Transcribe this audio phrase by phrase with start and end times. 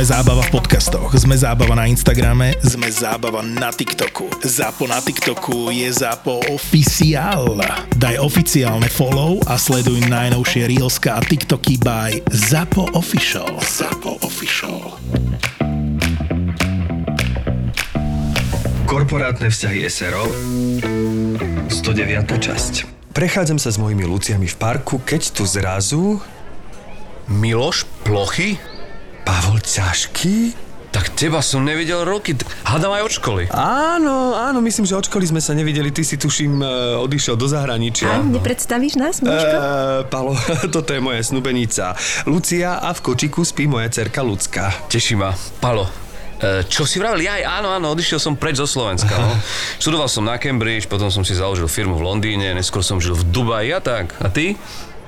[0.00, 4.32] Sme zábava v podcastoch, sme zábava na Instagrame, sme zábava na TikToku.
[4.40, 7.60] Zápo na TikToku je Zápo oficiál.
[8.00, 13.60] Daj oficiálne follow a sleduj najnovšie Reelska a TikToky by Zapo Official.
[13.60, 14.96] Zapo Official.
[18.88, 20.24] Korporátne vzťahy SRO
[21.68, 22.24] 109.
[22.24, 22.74] časť
[23.12, 26.24] Prechádzam sa s mojimi Luciami v parku, keď tu zrazu...
[27.28, 28.69] Miloš Plochy?
[29.30, 30.58] Pavol Ťažký?
[30.90, 32.34] Tak teba som nevidel roky.
[32.66, 33.42] Hádam aj od školy.
[33.54, 35.94] Áno, áno, myslím, že od školy sme sa nevideli.
[35.94, 36.66] Ty si tuším e,
[36.98, 38.10] odišiel do zahraničia.
[38.10, 39.54] A nepredstavíš nás, Miloško?
[39.54, 39.62] E,
[40.10, 40.34] Palo,
[40.74, 41.94] toto je moja snubenica.
[42.26, 44.74] Lucia a v kočiku spí moja cerka Lucka.
[44.90, 45.30] Teší ma.
[45.62, 45.86] Palo,
[46.42, 47.22] e, čo si vravel?
[47.22, 49.14] Ja aj áno, áno, odišiel som preč zo Slovenska.
[49.14, 49.30] No.
[49.86, 53.30] Študoval som na Cambridge, potom som si založil firmu v Londýne, neskôr som žil v
[53.30, 54.10] Dubaji a tak.
[54.18, 54.58] A ty?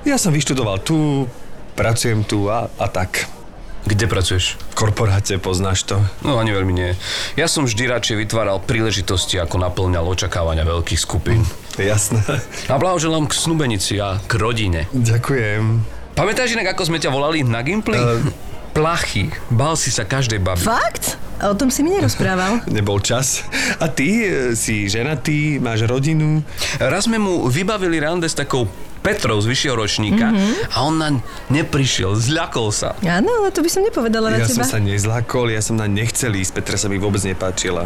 [0.07, 1.27] Ja som vyštudoval tu,
[1.75, 3.42] pracujem tu a, a tak.
[3.83, 4.55] Kde pracuješ?
[4.71, 5.99] V korporáte, poznáš to?
[6.23, 6.95] No ani veľmi nie.
[7.35, 11.43] Ja som vždy radšej vytváral príležitosti, ako naplňal očakávania veľkých skupín.
[11.75, 12.23] Jasné.
[12.71, 14.87] A blahoželám k snubenici a k rodine.
[14.95, 15.83] Ďakujem.
[16.15, 17.99] Pamätáš inak, ako sme ťa volali na Gimply?
[17.99, 18.52] Uh...
[18.73, 19.29] Plachy.
[19.53, 20.65] Bal si sa každej baby.
[20.65, 21.21] Fakt?
[21.45, 22.65] O tom si mi nerozprával.
[22.73, 23.45] Nebol čas.
[23.77, 26.41] A ty e, si ženatý, máš rodinu?
[26.81, 28.65] Raz sme mu vybavili rande s takou
[29.03, 30.71] Petrov z vyššieho ročníka mm-hmm.
[30.71, 31.09] a on na
[31.51, 32.95] neprišiel, zľakol sa.
[33.03, 34.63] Áno, ale to by som nepovedala na Ja teba.
[34.63, 37.83] som sa nezlakol, ja som na nechcel ísť, Petra sa mi vôbec nepáčila.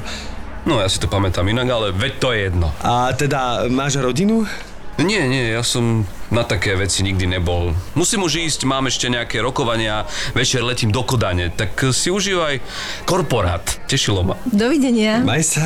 [0.69, 2.69] No ja si to pamätám inak, ale veď to je jedno.
[2.85, 4.45] A teda máš rodinu?
[4.97, 7.71] Nie, nie, ja som na také veci nikdy nebol.
[7.93, 12.59] Musím už ísť, mám ešte nejaké rokovania, večer letím do Kodane, tak si užívaj
[13.05, 13.61] korporát.
[13.85, 14.35] Tešilo ma.
[14.49, 15.21] Dovidenia.
[15.21, 15.65] Maj sa.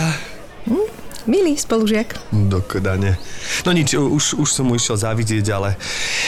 [1.29, 2.17] Milý spolužiak.
[2.33, 3.13] Do kodane.
[3.61, 5.77] No nič, už, už som mu išiel závidieť, ale...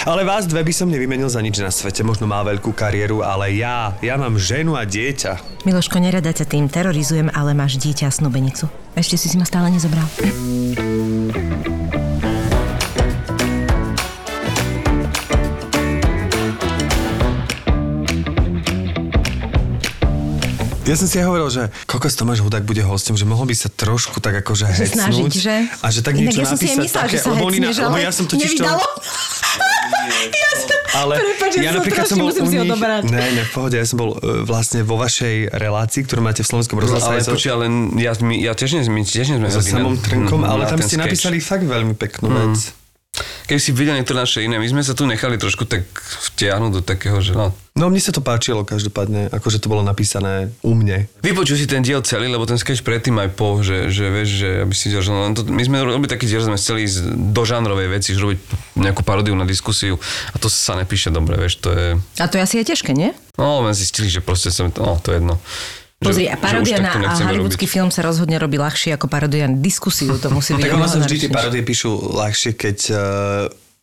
[0.06, 2.06] Ale vás dve by som nevymenil za nič na svete.
[2.06, 5.66] Možno má veľkú kariéru, ale ja, ja mám ženu a dieťa.
[5.66, 8.70] Miloško, nerada ťa tým terorizujem, ale máš dieťa a snubenicu.
[8.94, 10.06] Ešte si si ma stále nezobral.
[20.84, 23.72] Ja som si aj hovoril, že kokos Tomáš Hudák bude hostom, že mohol by sa
[23.72, 24.92] trošku tak akože Že hecnúť.
[24.94, 25.56] snažiť, že?
[25.80, 27.40] A že tak Inak niečo ja som si aj napísať myslela, také, že sa lebo
[27.40, 28.62] na- lebo ale ja som totiž to...
[28.62, 28.84] nevydalo.
[30.44, 30.68] ja som...
[30.94, 33.02] Ale Prepač, ja som napríklad strašne musím u si nich- odoberať.
[33.08, 36.48] Ne, ne, v pohode, ja som bol uh, vlastne vo vašej relácii, ktorú máte v
[36.52, 37.16] Slovenskom Ale rozhlase.
[37.22, 37.66] so- počuj, ale
[37.98, 40.78] ja, my, ja tiež nie, my tiež nie sme so samom Trnkom, na ale tam
[40.78, 41.00] ste sketch.
[41.00, 42.76] napísali fakt veľmi peknú vec.
[43.48, 45.84] Keby si videl niektoré naše iné, my sme sa tu nechali trošku tak
[46.32, 47.52] vtiahnuť do takého, že no.
[47.74, 51.10] No mne sa to páčilo každopádne, akože to bolo napísané u mne.
[51.26, 54.50] Vypočuj si ten diel celý, lebo ten sketch predtým aj po, že, že vieš, že
[54.62, 57.34] aby si videl, že len to, my sme robili taký diel, že sme chceli ísť
[57.34, 58.40] do žánrovej veci, že robiť
[58.78, 59.98] nejakú parodiu na diskusiu
[60.32, 61.98] a to sa nepíše dobre, vieš, to je...
[62.22, 63.10] A to je asi je ťažké, nie?
[63.42, 65.42] No, len zistili, že proste som, no, to je jedno.
[66.04, 70.28] Pozri, a parodia na hollywoodský film sa rozhodne robí ľahšie ako parodia na diskusiu, to
[70.30, 73.02] musí byť Tak ono sa vždy tie parodie píšu ľahšie, keď uh,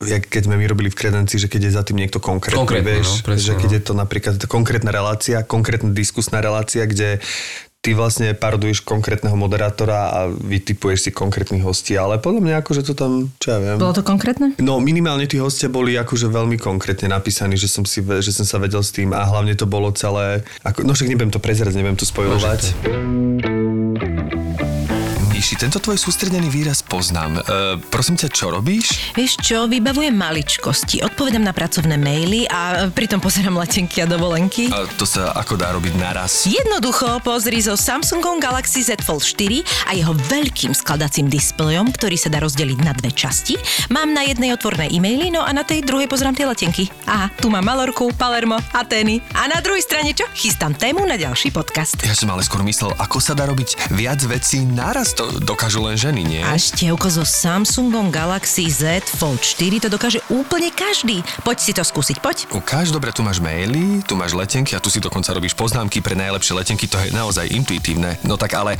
[0.01, 3.05] jak keď sme my robili v kredencii, že keď je za tým niekto konkrétny, Konkrétny,
[3.05, 3.77] vieš, no, presne, že keď no.
[3.77, 7.21] je to napríklad konkrétna relácia, konkrétna diskusná relácia, kde
[7.81, 12.93] ty vlastne paroduješ konkrétneho moderátora a vytipuješ si konkrétnych hostí, ale podľa mňa akože to
[12.93, 13.81] tam, čo ja viem.
[13.81, 14.53] Bolo to konkrétne?
[14.61, 18.61] No minimálne tí hostia boli akože veľmi konkrétne napísaní, že som, si, že som sa
[18.61, 21.97] vedel s tým a hlavne to bolo celé, ako, no však nebudem to prezerať, nebudem
[21.97, 22.61] to spojovať.
[25.41, 27.41] Míši, tento tvoj sústredený výraz poznám.
[27.41, 29.17] E, prosím ťa, čo robíš?
[29.17, 34.69] Vieš čo, vybavujem maličkosti, odpovedám na pracovné maily a pritom pozerám letenky a dovolenky.
[34.69, 36.45] A to sa ako dá robiť naraz?
[36.45, 42.29] Jednoducho pozri so Samsungom Galaxy Z Fold 4 a jeho veľkým skladacím displejom, ktorý sa
[42.29, 43.57] dá rozdeliť na dve časti.
[43.89, 46.93] Mám na jednej otvorné e-maily, no a na tej druhej pozerám tie letenky.
[47.09, 49.25] Aha, tu mám Malorku, Palermo, Atény.
[49.33, 50.29] A na druhej strane čo?
[50.37, 51.97] Chystám tému na ďalší podcast.
[52.05, 55.17] Ja som ale skôr myslel, ako sa dá robiť viac vecí naraz.
[55.17, 56.43] To dokážu len ženy, nie?
[56.43, 61.23] A števko so Samsungom Galaxy Z Fold 4 to dokáže úplne každý.
[61.47, 62.37] Poď si to skúsiť, poď.
[62.51, 66.19] Ukáž, dobre, tu máš maily, tu máš letenky a tu si dokonca robíš poznámky pre
[66.19, 68.19] najlepšie letenky, to je naozaj intuitívne.
[68.27, 68.75] No tak ale,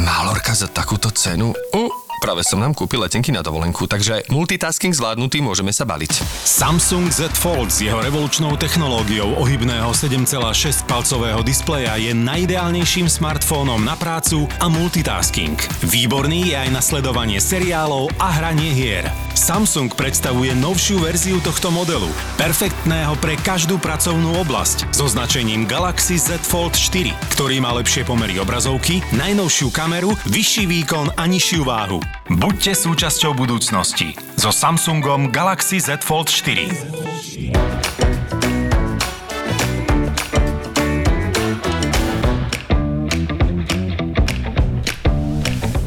[0.00, 1.52] Malorka za takúto cenu?
[1.76, 1.92] Uh,
[2.22, 6.22] práve som nám kúpil letenky na dovolenku, takže multitasking zvládnutý, môžeme sa baliť.
[6.46, 13.98] Samsung Z Fold s jeho revolučnou technológiou ohybného 7,6 palcového displeja je najideálnejším smartfónom na
[13.98, 15.58] prácu a multitasking.
[15.82, 19.10] Výborný je aj na sledovanie seriálov a hranie hier.
[19.34, 26.38] Samsung predstavuje novšiu verziu tohto modelu, perfektného pre každú pracovnú oblasť, so značením Galaxy Z
[26.44, 32.11] Fold 4, ktorý má lepšie pomery obrazovky, najnovšiu kameru, vyšší výkon a nižšiu váhu.
[32.32, 38.61] Buďte súčasťou budúcnosti so Samsungom Galaxy Z Fold 4.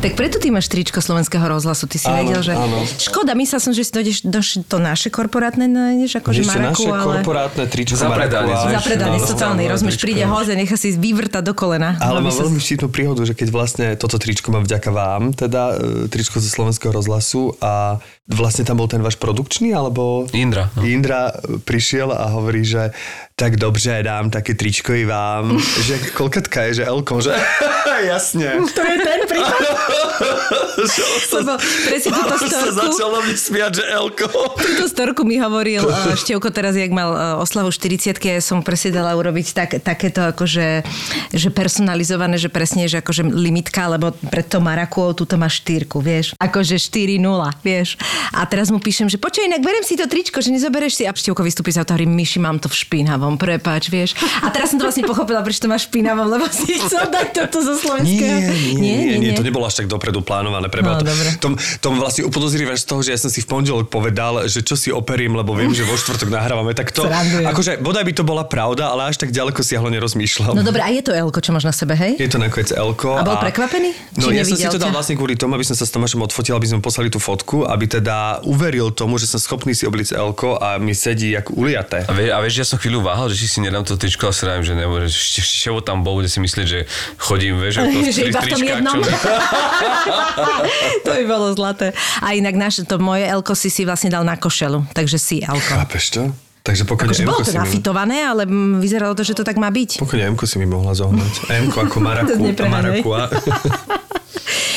[0.06, 2.54] Tak preto ty máš tričko slovenského rozhlasu, ty si Áno, vedel, že...
[2.54, 2.86] áno.
[2.86, 6.94] Škoda, myslel som, že si dojdeš do to naše korporátne, nájdeš akože Ešte Maraku, naše
[6.94, 7.14] ale...
[7.26, 8.14] korporátne tričko Áno,
[9.18, 11.98] sociálny, áno, rozumieš, príde hoze, nechá si vyvrtať do kolena.
[11.98, 15.74] Ale Aby mám veľmi štítnu príhodu, že keď vlastne toto tričko mám vďaka vám, teda
[15.74, 20.26] e, tričko zo slovenského rozhlasu a vlastne tam bol ten váš produkčný, alebo...
[20.34, 20.82] Indra, no.
[20.82, 21.30] Indra
[21.62, 22.90] prišiel a hovorí, že
[23.36, 25.60] tak dobře, dám také tričko i vám.
[25.88, 27.36] že koľkatka je, že Elko, že
[28.12, 28.64] jasne.
[28.64, 29.62] To je ten prípad,
[31.38, 34.28] lebo presne túto sa storku, začal na mňa smiať, že Elko.
[34.56, 38.96] túto storku mi hovoril uh, Števko teraz, jak mal uh, oslavu 40 ja som presne
[38.96, 40.82] dala urobiť tak, takéto akože
[41.36, 46.34] že personalizované, že presne, že akože limitka, lebo pred to Marakuou túto má štyrku, vieš.
[46.40, 47.20] Akože 4-0,
[47.62, 48.00] vieš.
[48.32, 51.04] A teraz mu píšem, že počkaj, inak berem si to tričko, že nezobereš si.
[51.04, 54.14] A Števko vystúpi sa a hovorí, Myši, mám to v špinavom, prepáč, vieš.
[54.42, 57.28] A teraz som to vlastne pochopila, prečo to máš v špinavom, lebo si chcel dať
[57.34, 58.38] toto zo slovenského.
[58.76, 60.68] Nie, nie, nie, nie, to nebolo až tak dopredu plánované.
[60.68, 61.30] Preba, No, to, dobre.
[61.40, 64.76] tom, tom vlastne upodozrievaš z toho, že ja som si v pondelok povedal, že čo
[64.76, 66.72] si operím, lebo viem, že vo štvrtok nahrávame.
[66.72, 67.48] Tak to, Srandujem.
[67.48, 70.54] akože bodaj by to bola pravda, ale až tak ďaleko siahlo nerozmýšľam.
[70.54, 72.16] No dobre, a je to Elko, čo máš na sebe, hej?
[72.16, 73.18] Je to nakoniec Elko.
[73.18, 73.92] A bol prekvapený?
[74.16, 76.54] No ja som si to dal vlastne kvôli tomu, aby som sa s Tomášom odfotil,
[76.54, 78.05] aby sme poslali tú fotku, aby teda
[78.46, 82.06] uveril tomu, že som schopný si obliť Elko a mi sedí jak uliaté.
[82.06, 84.34] A, vie, a vieš, ja som chvíľu váhal, že či si nedám to tričko a
[84.34, 86.80] sa že nebo, že ešte tam bol, bude si myslieť, že
[87.18, 89.00] chodím, vieš, ako Že iba v tom jednom.
[91.06, 91.92] to by bolo zlaté.
[92.22, 95.74] A inak naše, to moje Elko si si vlastne dal na košelu, takže si Elko.
[95.82, 96.45] Chápeš to?
[96.66, 97.62] Takže pokiaľ Akože bolo to si mi...
[97.62, 98.50] nafitované, ale
[98.82, 100.02] vyzeralo to, že to tak má byť.
[100.02, 101.46] Pokiaľ Emko si mi mohla zohnať.
[101.62, 102.42] Emko ako Maraku.
[102.66, 103.30] Marakua.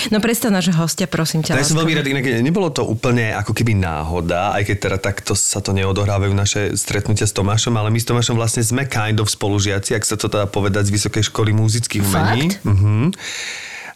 [0.09, 1.59] No predstav nášho hostia, prosím ťa.
[1.59, 5.33] Ja som veľmi rád, inak nebolo to úplne ako keby náhoda, aj keď teda takto
[5.37, 9.29] sa to neodohrávajú naše stretnutia s Tomášom, ale my s Tomášom vlastne sme kind of
[9.29, 12.57] spolužiaci, ak sa to dá povedať z Vysokej školy muzických umení.
[12.57, 12.65] Fakt?
[12.65, 13.13] Mhm.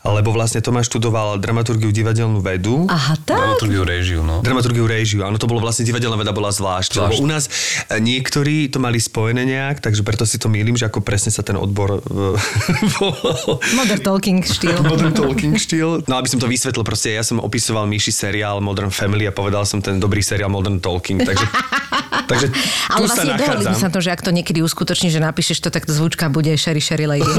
[0.03, 2.91] Lebo vlastne Tomáš študoval dramaturgiu divadelnú vedu.
[2.91, 3.39] Aha, tak.
[3.39, 4.43] Dramaturgiu režiu, no.
[4.43, 6.99] Dramaturgiu režiu, áno, to bolo vlastne divadelná veda bola zvlášť.
[6.99, 7.15] Zvlášť.
[7.15, 7.47] Lebo u nás
[7.87, 11.47] e, niektorí to mali spojené nejak, takže preto si to mýlim, že ako presne sa
[11.47, 12.35] ten odbor e,
[12.99, 13.63] volal.
[13.79, 14.75] Modern talking štýl.
[14.91, 16.03] Modern Talking štýl.
[16.11, 19.63] No aby som to vysvetlil, proste ja som opisoval Myši seriál Modern Family a povedal
[19.63, 21.47] som ten dobrý seriál Modern Talking, takže,
[22.31, 22.59] takže tu
[22.91, 23.95] Ale sa vlastne dohodli sme sa nachádzam.
[23.95, 27.07] to, že ak to niekedy uskutoční, že napíšeš to, tak to zvučka bude Sherry Sherry
[27.07, 27.31] Lady.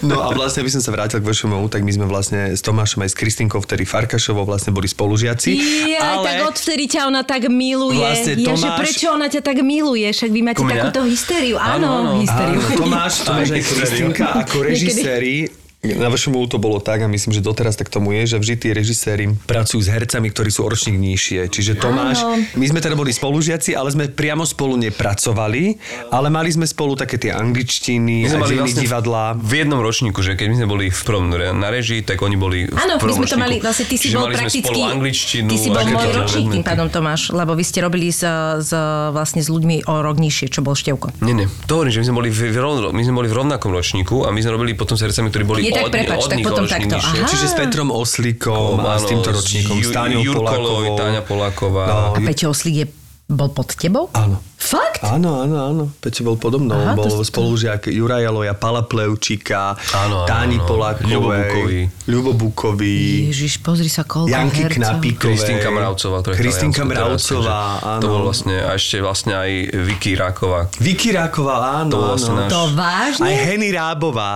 [0.00, 3.00] No a vlastne, aby som sa vrátil k vašemu, tak my sme vlastne s Tomášom
[3.00, 5.50] aj s Kristinkou, vtedy Farkašovou vlastne boli spolužiaci.
[5.90, 7.96] Ja, tak odvtedy ťa ona tak miluje.
[7.98, 10.04] Vlastne ja, že Tomáš- prečo ona ťa tak miluje?
[10.06, 11.56] Však vy máte takúto hystériu.
[11.56, 12.12] Áno, Áno, áno.
[12.20, 12.60] hystériu.
[12.60, 15.47] Áno, Tomáš, Tomáš Aj, Kristinka ako režiséri
[15.78, 18.68] na vašom to bolo tak a myslím, že doteraz tak tomu je, že vždy tí
[18.74, 21.46] režiséri pracujú s hercami, ktorí sú o ročník nižšie.
[21.46, 22.42] Čiže Tomáš, Áno.
[22.58, 25.78] my sme teda boli spolužiaci, ale sme priamo spolu nepracovali,
[26.10, 29.38] ale mali sme spolu také tie angličtiny, My sme mali vlastne divadla.
[29.38, 32.66] v jednom ročníku, že keď my sme boli v prvom na režii, tak oni boli
[32.66, 35.46] v Áno, my sme to mali, vlastne ty si bol prakticky, spolu angličtinu.
[35.46, 38.26] ty si bol môj ročník tým pádom Tomáš, lebo vy ste robili s,
[38.66, 38.74] s,
[39.14, 41.14] vlastne s ľuďmi o rok nižšie, čo bol Števko.
[41.22, 41.46] Nie, nie.
[41.70, 44.26] To hovorím, že my sme boli v, v, rovn- my sme boli v rovnakom ročníku
[44.26, 46.64] a my sme robili potom s hercami, ktorí boli Je tak, od, od tak potom
[46.66, 46.94] takto.
[46.98, 47.18] nižšie.
[47.22, 47.30] Aha.
[47.30, 50.98] Čiže s Petrom Oslíkom a s týmto ročníkom, s Táňou Polákovou.
[50.98, 51.84] Táňa Poláková.
[51.86, 52.86] No, A Peťo Oslík je,
[53.28, 54.08] bol pod tebou?
[54.12, 54.40] Áno.
[54.58, 55.04] Fakt?
[55.06, 55.84] Áno, áno, áno.
[55.94, 56.74] Peťo bol podo mnou.
[56.74, 60.66] Aha, bol to- spolužiak Juraja Loja, Pala Plevčíka, Áno, Táni áno.
[60.66, 63.28] Polákovej, Ľubo Bukový.
[63.28, 64.80] Ježiš, pozri sa, koľko Janky hercov.
[64.98, 65.20] Knapíkovej.
[65.30, 68.00] Kristinka Mravcová, Kristinka Mravcová, áno.
[68.00, 70.72] To bol vlastne, a ešte vlastne aj Vicky Ráková.
[70.78, 72.40] Vicky Ráková, áno, To vlastne áno.
[72.42, 73.24] náš- To vážne?
[73.24, 74.32] Aj Henny Rábová.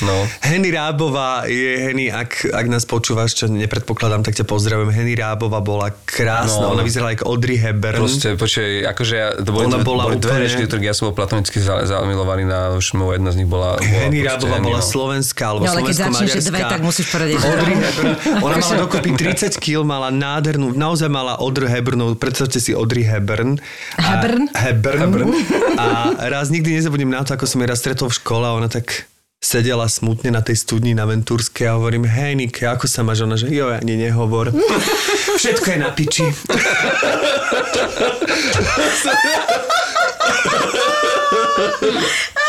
[0.00, 0.14] No.
[0.40, 4.88] Henny Rábová je, Henny, ak, ak nás počúvaš, čo nepredpokladám, tak ťa pozdravujem.
[4.88, 6.72] Henny Rábová bola krásna, No.
[6.72, 8.00] ona vyzerala ako Audrey Hepburn.
[8.00, 11.08] Proste, počkej, akože ja, to boli, Ona dve, bola boli dve úplne- ktorých ja som
[11.08, 13.74] bol platonicky za, zamilovaný na už moja jedna z nich bola...
[13.74, 18.12] bola Henny Rábová bola slovenská, alebo No, ale keď začneš, dve, tak musíš Audrey Hepburn.
[18.38, 23.56] Ona mala dokopy 30 kg, mala nádhernú, naozaj mala Audrey Hepburnu, predstavte si Audrey Hepburn.
[23.96, 24.44] A- Hepburn?
[24.52, 25.30] Hepburn.
[25.74, 25.86] A
[26.28, 29.08] raz nikdy nezabudnem na to, ako som jej raz stretol v škole a ona tak
[29.46, 33.22] sedela smutne na tej studni na Ventúrskej a hovorím, hej Nike, ako sa máš?
[33.22, 34.50] Ona, že jo, ani nehovor.
[35.38, 36.26] Všetko je na piči.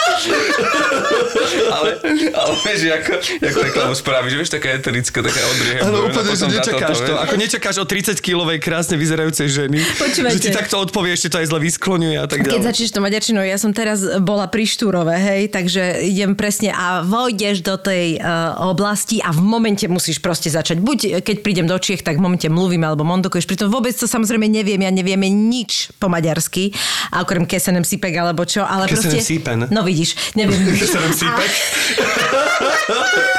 [1.72, 1.90] ale,
[2.34, 5.78] ale vieš, ako, ako reklamu spravíš, vieš, taká eterická, taká Hepburn.
[5.84, 7.14] Áno, a úplne, že nečakáš to.
[7.14, 7.24] vieš.
[7.24, 9.78] Ako nečakáš od 30-kilovej krásne vyzerajúcej ženy.
[9.98, 10.36] Počúvajte.
[10.38, 12.68] Že ti takto odpovie, ešte to aj zle vyskloňuje a tak Keď ďalej.
[12.68, 17.66] začneš to maďarčinou, ja som teraz bola pri Štúrove, hej, takže idem presne a vojdeš
[17.66, 20.78] do tej uh, oblasti a v momente musíš proste začať.
[20.80, 23.50] Buď eh, keď prídem do Čiech, tak v momente mluvím alebo mondokuješ.
[23.50, 26.72] Pritom vôbec to samozrejme neviem, ja nevieme nič po maďarsky,
[27.12, 29.26] a okrem kesenem sipek alebo čo, ale Kesenem proste...
[29.26, 29.58] sípen.
[29.74, 29.97] No vidíš,
[30.36, 30.76] neviem.
[30.80, 31.52] Kesenem sípek.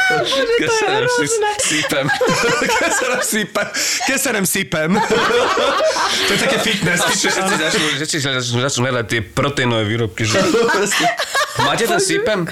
[0.08, 0.24] A,
[0.58, 1.08] Keserem
[1.60, 2.06] sypem.
[2.80, 3.66] Keserem sypem.
[4.06, 4.90] Keserem sypem.
[6.26, 7.04] To je také fitness.
[7.04, 10.24] Všetci začnú, všetci začnú, začnú hľadať tie proteínové výrobky.
[10.24, 10.40] Že...
[11.58, 12.46] Máte ten sypem?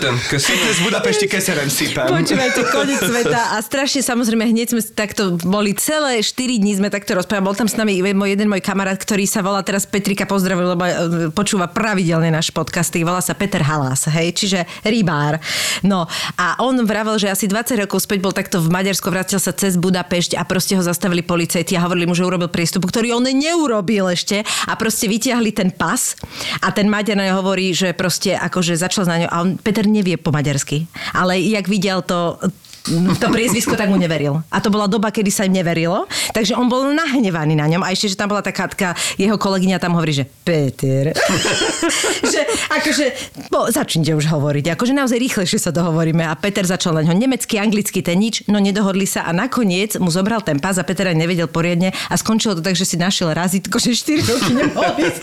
[0.00, 2.08] ten Fitness v Budapešti keserem sypem.
[2.08, 7.12] Počúvajte, koniec sveta a strašne samozrejme hneď sme takto boli celé 4 dní sme takto
[7.12, 7.44] rozprávali.
[7.52, 10.94] Bol tam s nami jeden môj kamarát, ktorý sa volá teraz Petrika, pozdravil, lebo e,
[11.36, 13.04] počúva pravidelne náš podcasty.
[13.04, 15.36] Volá sa Peter Halas, hej, čiže rybár.
[15.84, 16.08] No
[16.40, 19.76] a on vravel, že asi 20 rokov späť bol takto v Maďarsku, vrátil sa cez
[19.76, 24.08] Budapešť a proste ho zastavili policajti a hovorili mu, že urobil priestup, ktorý on neurobil
[24.08, 26.16] ešte a proste vytiahli ten pas
[26.64, 30.32] a ten Maďar hovorí, že proste akože začal na ňo a on, Peter nevie po
[30.32, 32.40] maďarsky, ale jak videl to,
[33.18, 34.40] to priezvisko, tak mu neveril.
[34.48, 36.06] A to bola doba, kedy sa im neverilo.
[36.30, 37.82] Takže on bol nahnevaný na ňom.
[37.82, 41.10] A ešte, že tam bola taká, taká jeho kolegyňa tam hovorí, že Peter.
[42.32, 42.40] že
[42.70, 43.06] akože,
[43.50, 44.78] bo, začnite už hovoriť.
[44.78, 46.22] Akože naozaj rýchlejšie sa dohovoríme.
[46.22, 50.08] A Peter začal na ňo nemecky, anglicky, ten nič, no nedohodli sa a nakoniec mu
[50.08, 53.34] zobral ten pás a Peter aj nevedel poriadne a skončilo to tak, že si našiel
[53.34, 55.22] razítko, že 4 roky nemohol ísť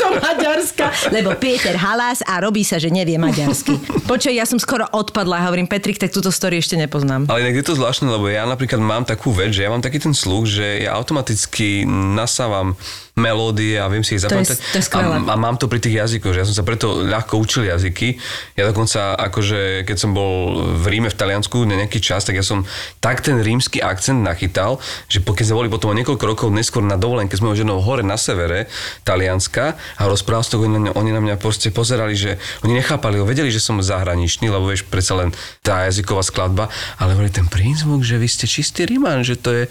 [0.00, 3.76] do Maďarska, lebo Peter halás a robí sa, že nevie maďarsky.
[4.08, 7.26] Počkaj, ja som skoro odpadla a hovorím, Petrik, tak túto story ešte nepoznám nepoznám.
[7.28, 9.98] Ale inak je to zvláštne, lebo ja napríklad mám takú vec, že ja mám taký
[9.98, 12.78] ten sluch, že ja automaticky nasávam
[13.12, 14.56] melódie a viem si ich zapamätať.
[14.56, 16.64] To je, to je a, a mám to pri tých jazykoch, že ja som sa
[16.64, 18.16] preto ľahko učil jazyky.
[18.56, 22.44] Ja dokonca, akože keď som bol v Ríme v Taliansku na nejaký čas, tak ja
[22.44, 22.64] som
[23.04, 24.80] tak ten rímsky akcent nachytal,
[25.12, 28.00] že keď sme boli potom o niekoľko rokov neskôr na dovolenke, sme už jednou hore
[28.00, 28.72] na severe
[29.04, 32.80] Talianska a rozprával som to, oni na, mňa, oni na mňa proste pozerali, že oni
[32.80, 37.44] nechápali, vedeli, že som zahraničný, lebo vieš, predsa len tá jazyková skladba, ale boli ten
[37.44, 39.64] prízvuk, že vy ste čistý Ríman, že to je...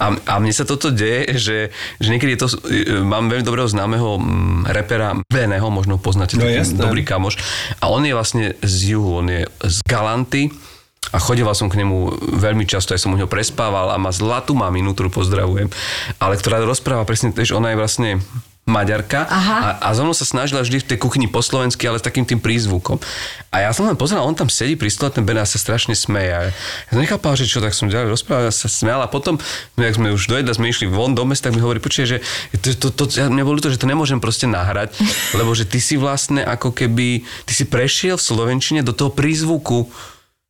[0.00, 1.58] A, a mne sa toto deje, že,
[2.00, 2.48] že niekedy je to
[3.02, 7.36] mám veľmi dobrého známeho mm, repera Beného, možno poznáte, no, taký dobrý kamoš.
[7.82, 10.54] A on je vlastne z juhu, on je z Galanty
[11.14, 14.58] a chodila som k nemu veľmi často, aj som u neho prespával a má zlatú
[14.58, 15.70] maminu, ktorú pozdravujem,
[16.18, 18.10] ale ktorá rozpráva presne, že ona je vlastne
[18.66, 22.04] Maďarka a, a so mnou sa snažila vždy v tej kuchyni po slovensky, ale s
[22.04, 22.98] takým tým prízvukom.
[23.54, 26.34] A ja som len pozeral, on tam sedí pri stole, ten Ben sa strašne smeje.
[26.34, 29.38] A ja som nechápal, že čo, tak som ďalej rozprával, ja sa smial a potom,
[29.78, 32.18] no, jak sme už dojedli, sme išli von do mesta, tak mi hovorí, počuje, že
[32.58, 34.98] to, to, to, ja, mne bolo to, že to nemôžem proste nahrať,
[35.38, 39.86] lebo že ty si vlastne ako keby, ty si prešiel v Slovenčine do toho prízvuku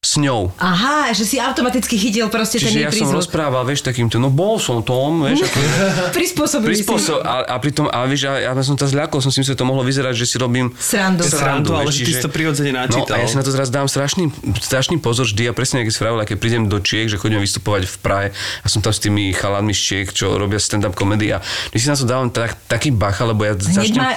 [0.07, 0.55] s ňou.
[0.63, 4.63] Aha, že si automaticky chytil proste Čiže ten ja som rozprával, vieš, takýmto, no bol
[4.63, 5.51] som tom, vieš.
[5.51, 5.59] Ako,
[6.19, 7.27] Prispôsobili prispôsob, si.
[7.27, 9.67] A, a pritom, a vieš, ja, ja som to zľakol, som si myslel, že to
[9.67, 11.27] mohlo vyzerať, že si robím srandu.
[11.27, 13.19] Srandu, ale že ty si to prirodzene načítal.
[13.19, 14.31] No, a ja si na to zraz dám strašný,
[14.63, 17.91] strašný pozor vždy a presne, ako si vravil, keď prídem do Čiek, že chodím vystupovať
[17.91, 18.29] v Prahe
[18.63, 21.43] a som tam s tými chalanmi z Čiek, čo robia stand-up komedy a
[21.75, 23.99] my si na to dávam tak, taký bacha, lebo ja hneď, začnem...
[23.99, 24.15] má,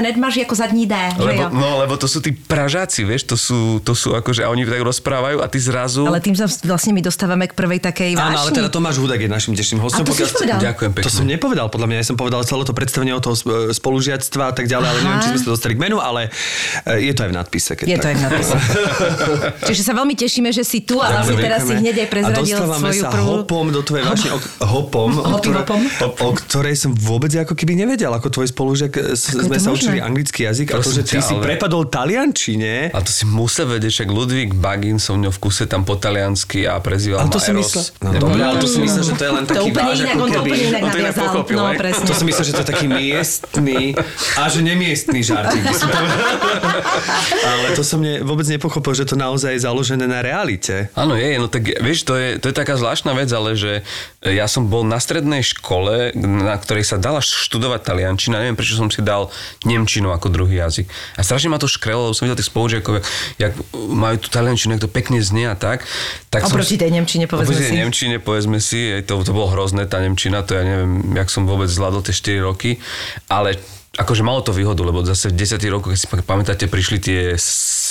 [0.00, 3.82] hneď máš ako zadní D, lebo, No, lebo to sú tí Pražáci, vieš, to sú,
[3.84, 6.06] to sú akože, a oni tak rozprávajú a ty zrazu.
[6.06, 8.34] Ale tým sa vlastne my dostávame k prvej takej vášni.
[8.34, 10.02] Áno, ale teda Tomáš Hudek je našim dnešným hostom.
[10.02, 10.58] A to si povedal.
[10.62, 11.06] Ďakujem pekne.
[11.06, 11.96] To som nepovedal, podľa mňa.
[12.00, 13.36] Ja som povedal celé to predstavenie o toho
[13.74, 14.94] spolužiactva a tak ďalej, Aha.
[14.94, 16.30] ale neviem, či sme sa dostali k menu, ale
[16.86, 17.72] e, je to aj v nadpise.
[17.74, 18.02] Keď je tak.
[18.02, 18.56] to aj v nadpise.
[19.68, 22.66] Čiže sa veľmi tešíme, že si tu a vlastne teraz si hneď aj prezradil a
[22.78, 23.28] svoju sa prvú...
[23.42, 25.80] hopom do tvojej vášne, o, hopom, o, ktoré, hopom.
[25.82, 29.98] O, o, ktorej som vôbec ako keby nevedel, ako tvoj spolužiak e, sme sa učili
[29.98, 32.94] anglický jazyk a to, že ty si prepadol taliančine.
[32.94, 36.76] A to si musel vedieť, však Ludvík Bagin som v kuse tam po taliansky a
[36.84, 37.72] prezýval ma si Eros.
[37.72, 40.26] Myslel, no, dobre, ale to si myslel, že to je len taký to váš, ako
[40.28, 40.50] keby...
[40.84, 42.04] On to inak pochopil, no, presne.
[42.04, 43.96] To si myslel, že to je taký miestný
[44.36, 45.64] a že nemiestný žartík.
[47.48, 50.92] ale to som ne, vôbec nepochopil, že to naozaj je založené na realite.
[50.92, 53.80] Áno, je, no tak vieš, to je, to je taká zvláštna vec, ale že
[54.20, 58.92] ja som bol na strednej škole, na ktorej sa dala študovať taliančina, neviem prečo som
[58.92, 59.32] si dal
[59.64, 60.84] nemčinu ako druhý jazyk.
[61.16, 63.04] A strašne ma to škrelo, lebo som videl tých spolužiakov, jak,
[63.40, 65.84] jak majú tú taliančinu, jak to pekne znie a tak.
[66.32, 67.70] tak oproti som, tej Nemčine, povedzme oproti si.
[67.70, 71.44] tej Nemčine, povedzme si, to, to bolo hrozné, tá Nemčina, to ja neviem, jak som
[71.44, 72.80] vôbec zvládol tie 4 roky,
[73.30, 73.60] ale
[73.98, 77.20] akože malo to výhodu, lebo zase v 10 rokoch, keď si pamätáte, prišli tie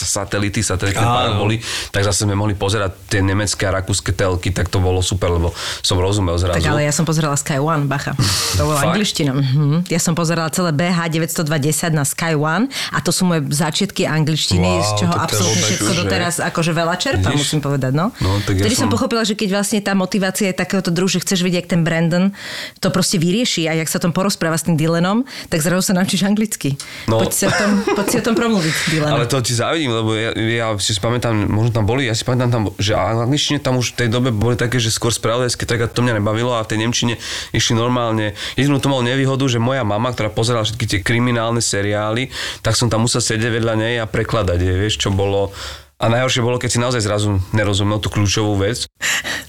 [0.06, 1.58] satelity, satelitné paraboly,
[1.90, 5.56] tak zase sme mohli pozerať tie nemecké a rakúske telky, tak to bolo super, lebo
[5.82, 6.60] som rozumel zrazu.
[6.60, 8.18] Tak ale ja som pozerala Sky One, bacha.
[8.58, 9.34] To bola angličtina.
[9.34, 9.88] Mhm.
[9.88, 14.68] Ja som pozerala celé BH 920 na Sky One a to sú moje začiatky angličtiny,
[14.68, 16.00] wow, z čoho absolútne všetko že...
[16.04, 17.42] doteraz akože veľa čerpám, Vidíš?
[17.48, 17.92] musím povedať.
[17.94, 18.12] No.
[18.20, 18.90] no tak Vtedy ja som...
[18.90, 21.82] som pochopila, že keď vlastne tá motivácia je takéhoto druhu, že chceš vidieť, jak ten
[21.82, 22.36] Brandon
[22.82, 26.26] to proste vyrieši a jak sa tom porozpráva s tým Dylanom, tak zrazu sa naučíš
[26.26, 26.78] anglicky.
[27.10, 27.22] No.
[27.22, 29.12] Poď, si o tom, poď si o tom promluviť, Dylan.
[29.14, 32.50] Ale to ti závidím, lebo ja, ja si pamätám, možno tam boli, ja si pamätám
[32.52, 36.04] tam, že angličtine tam už v tej dobe boli také, že skôr spravodajské, tak to
[36.04, 37.16] mňa nebavilo a v tej Nemčine
[37.56, 38.38] išli normálne.
[38.60, 42.30] Jedinú to mal nevýhodu, že moja mama, ktorá pozerala všetky tie kriminálne seriály,
[42.62, 45.56] tak som tam musel sedieť vedľa nej a prekladať, je, vieš, čo bolo
[45.98, 48.86] A najhoršie bolo, keď si naozaj zrazu nerozumel tú kľúčovú vec.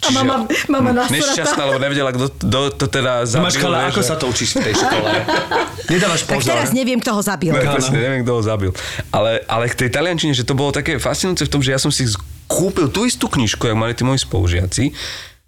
[0.01, 1.21] A mama, mama nasratá.
[1.21, 3.45] Nešťastná, lebo nevedela, kto, kto to teda zabil.
[3.53, 5.09] Máš, ale ako sa to učíš v tej škole?
[5.93, 6.57] Nedávaš Tak pozor.
[6.57, 7.53] teraz neviem, kto ho zabil.
[7.53, 8.71] Ne, presne, neviem, kto ho zabil.
[9.13, 11.93] Ale, ale k tej taliančine, že to bolo také fascinujúce v tom, že ja som
[11.93, 12.09] si
[12.49, 14.97] kúpil tú istú knižku, jak mali tí moji spolužiaci.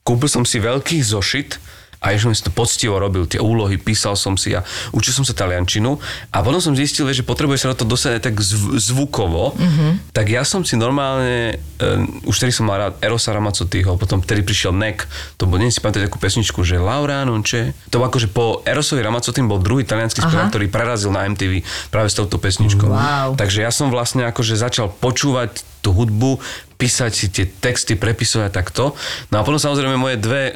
[0.04, 1.56] Kúpil som si veľký zošit
[2.00, 4.64] a ešte som si to poctivo robil, tie úlohy, písal som si a
[4.96, 6.00] učil som sa taliančinu
[6.32, 10.16] a potom som zistil, že potrebuje sa na to dostať aj tak zv- zvukovo, mm-hmm.
[10.16, 14.40] tak ja som si normálne, uh, už vtedy som mal rád Erosa Ramazzottýho, potom vtedy
[14.40, 15.04] prišiel Nek,
[15.36, 17.76] to bol, neviem si pamätáte takú pesničku, že Laura non c'è.
[17.92, 21.60] To bol akože po Erosovi Ramazzottim bol druhý talianský spevák, ktorý prerazil na MTV
[21.92, 22.88] práve s touto pesničkou.
[22.88, 23.36] Wow.
[23.36, 26.36] Takže ja som vlastne akože začal počúvať tú hudbu,
[26.80, 28.96] písať si tie texty, prepisovať takto.
[29.28, 30.54] No a potom samozrejme moje dve uh,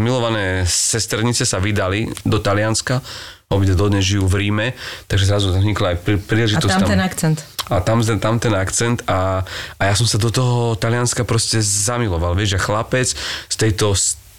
[0.00, 3.04] milované sesternice sa vydali do Talianska,
[3.48, 4.66] obide dodnes žijú v Ríme,
[5.08, 7.38] takže zrazu tam vznikla aj prí- A príležitosť tam ten akcent.
[7.72, 9.40] a tam, tam ten akcent a,
[9.80, 13.08] a ja som sa do toho Talianska proste zamiloval, vieš, že chlapec
[13.48, 13.96] z tejto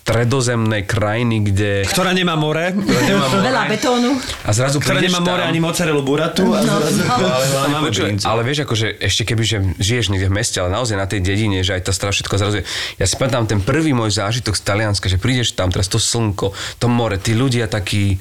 [0.09, 1.71] stredozemnej krajiny, kde...
[1.85, 2.73] Ktorá nemá more.
[2.73, 3.45] Nemá more.
[3.45, 4.09] Veľa betónu.
[4.41, 6.49] A zrazu Ktorá nemá more tam- ani mozzarellu buratu.
[6.49, 7.05] A zrazu...
[7.05, 8.25] ale, A ale, počuj, brinzu.
[8.25, 11.61] ale vieš, akože ešte keby, že žiješ niekde v meste, ale naozaj na tej dedine,
[11.61, 12.55] že aj tá strava všetko zrazu.
[12.59, 15.97] je- Ja si pamätám ten prvý môj zážitok z Talianska, že prídeš tam, teraz to
[15.97, 18.17] slnko, to more, tí ľudia takí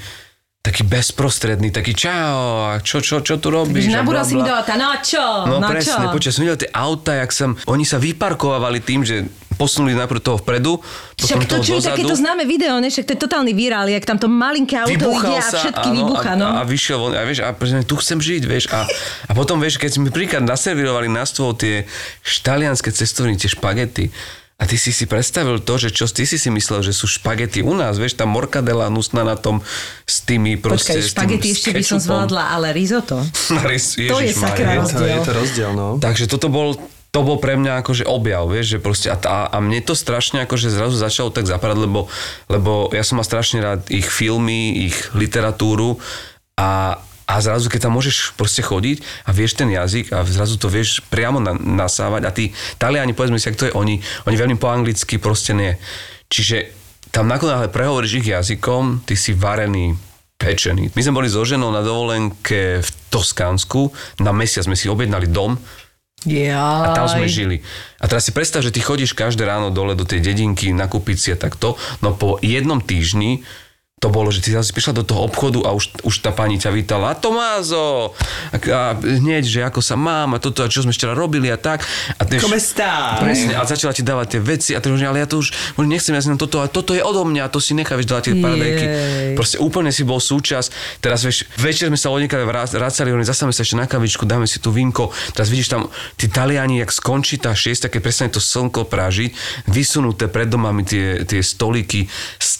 [0.58, 2.36] taký bezprostredný, taký čau,
[2.68, 3.88] a čo, čo, čo tu robíš?
[3.88, 6.12] Nabúral si mi do auta, no čo, No, no, presne, čo.
[6.12, 9.24] počas som videl tie auta, jak som, oni sa vyparkovali tým, že
[9.58, 10.78] posunuli najprv toho vpredu,
[11.18, 12.86] potom Však to toho čo je takéto známe video, ne?
[12.86, 16.32] Však to je totálny virál, jak tam to malinké auto ide a všetky áno, vybucha,
[16.38, 16.46] no.
[16.46, 17.50] a, a, vyšiel von, a vieš, a
[17.82, 18.86] tu chcem žiť, vieš, a,
[19.26, 21.90] a potom, vieš, keď si mi príklad naservírovali na stôl tie
[22.22, 24.14] štalianské cestovní, tie špagety,
[24.58, 27.62] a ty si si predstavil to, že čo ty si si myslel, že sú špagety
[27.62, 29.62] u nás, vieš, tá morkadela nusná na tom
[30.02, 30.98] s tými proste...
[30.98, 33.22] Počkaj, špagety ešte by som zvládla, ale risotto.
[33.70, 36.02] Ježiš, To je sakra Je to, je to rozdiel, no.
[36.02, 36.74] Takže toto bol
[37.08, 40.44] to bol pre mňa akože objav, vieš, že proste a, tá, a mne to strašne
[40.44, 42.06] akože zrazu začalo tak zapadať, lebo,
[42.52, 45.96] lebo ja som mal strašne rád ich filmy, ich literatúru
[46.60, 50.68] a, a zrazu, keď tam môžeš proste chodiť a vieš ten jazyk a zrazu to
[50.68, 54.60] vieš priamo na, nasávať a tí Taliani, povedzme si, ak to je, oni, oni veľmi
[54.60, 55.80] po anglicky proste nie.
[56.28, 56.76] Čiže
[57.08, 59.96] tam nakoniec prehovoríš ich jazykom, ty si varený
[60.38, 60.92] pečený.
[60.92, 63.90] My sme boli so ženou na dovolenke v Toskánsku,
[64.22, 65.58] na mesiac sme si objednali dom,
[66.26, 66.90] Ja.
[66.90, 67.62] a tam sme žili.
[68.02, 71.28] A teraz si predstav, že ty chodíš každé ráno dole do tej dedinky, nakúpiť si
[71.30, 73.46] a takto, no po jednom týždni
[73.98, 76.70] to bolo, že ty zase prišla do toho obchodu a už, už tá pani ťa
[76.70, 78.14] vítala, a Tomázo,
[78.54, 81.58] a, a hneď, že ako sa mám a toto, a čo sme včera robili a
[81.58, 81.82] tak.
[82.14, 82.62] A ty, Come?
[83.18, 85.50] Presne, a začala ti dávať tie veci a ty hovoríš, ale ja to už
[85.82, 88.34] nechcem, ja si na toto, a toto je odo mňa, to si necháš dávať tie
[88.38, 88.86] paradajky.
[89.34, 91.02] Proste úplne si bol súčasť.
[91.02, 94.62] Teraz vieš, večer sme sa odniekali vracali, oni zastavíme sa ešte na kavičku, dáme si
[94.62, 95.10] tu vínko.
[95.34, 99.34] Teraz vidíš tam, tí Taliani, jak skončí tá šiesta, keď presne to slnko prážiť,
[99.66, 102.06] vysunuté pred domami tie, tie stolíky,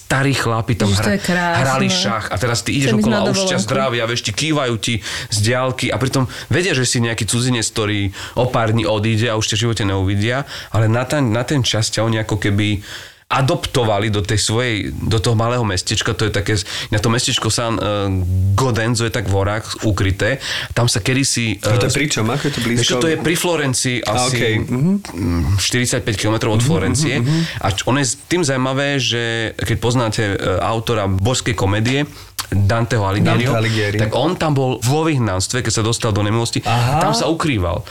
[0.09, 1.21] starí chlapi tam krásne.
[1.37, 4.75] hrali šach a teraz ty ideš Chcem okolo a už ťa zdravia, vieš, ti kývajú
[4.81, 9.29] ti z diálky a pritom vedia, že si nejaký cudzinec, ktorý o pár dní odíde
[9.29, 12.41] a už ťa v živote neuvidia, ale na ten, na ten čas ťa oni ako
[12.41, 12.81] keby
[13.29, 16.57] adoptovali do tej svojej, do toho malého mestečka, to je také,
[16.89, 18.09] na to mestečko San uh,
[18.57, 20.41] Godenzo je tak v horách ukryté,
[20.73, 21.61] tam sa kedysi...
[21.61, 22.25] A to je pri čom?
[22.25, 22.85] Ako je to blízko?
[22.89, 25.05] Čo, to je pri Florencii A, asi mhm.
[25.13, 27.21] mm, 45 km od Florencie.
[27.61, 32.09] A č- ono je tým zaujímavé, že keď poznáte e, autora božskej komédie,
[32.49, 33.97] Danteho Alighieriho, Dante Alighieri.
[34.01, 36.97] tak on tam bol vo vyhnanstve, keď sa dostal do nemilosti, Aha.
[36.97, 37.85] tam sa ukrýval.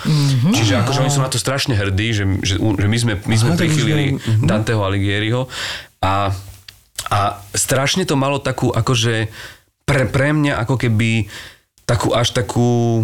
[0.51, 3.51] Čiže akože oni sú na to strašne hrdí, že, že, že my sme, my sme
[3.55, 4.19] Aha, prichylili viem.
[4.19, 4.47] Mhm.
[4.51, 5.47] Danteho Alighieriho
[6.03, 6.35] a,
[7.09, 7.19] a
[7.55, 9.31] strašne to malo takú akože
[9.87, 11.31] pre, pre mňa ako keby
[11.89, 13.03] takú až takú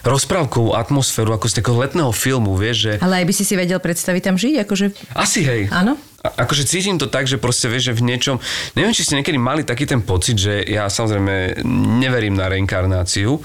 [0.00, 3.76] rozprávkovú atmosféru, ako z takého letného filmu, vieš, že Ale aj by si si vedel
[3.76, 4.86] predstaviť tam žiť, akože...
[5.12, 5.62] asi hej.
[5.68, 6.00] Áno?
[6.24, 8.36] A, akože cítim to tak, že proste vieš, že v niečom,
[8.76, 11.64] neviem, či ste niekedy mali taký ten pocit, že ja samozrejme
[12.00, 13.40] neverím na reinkarnáciu,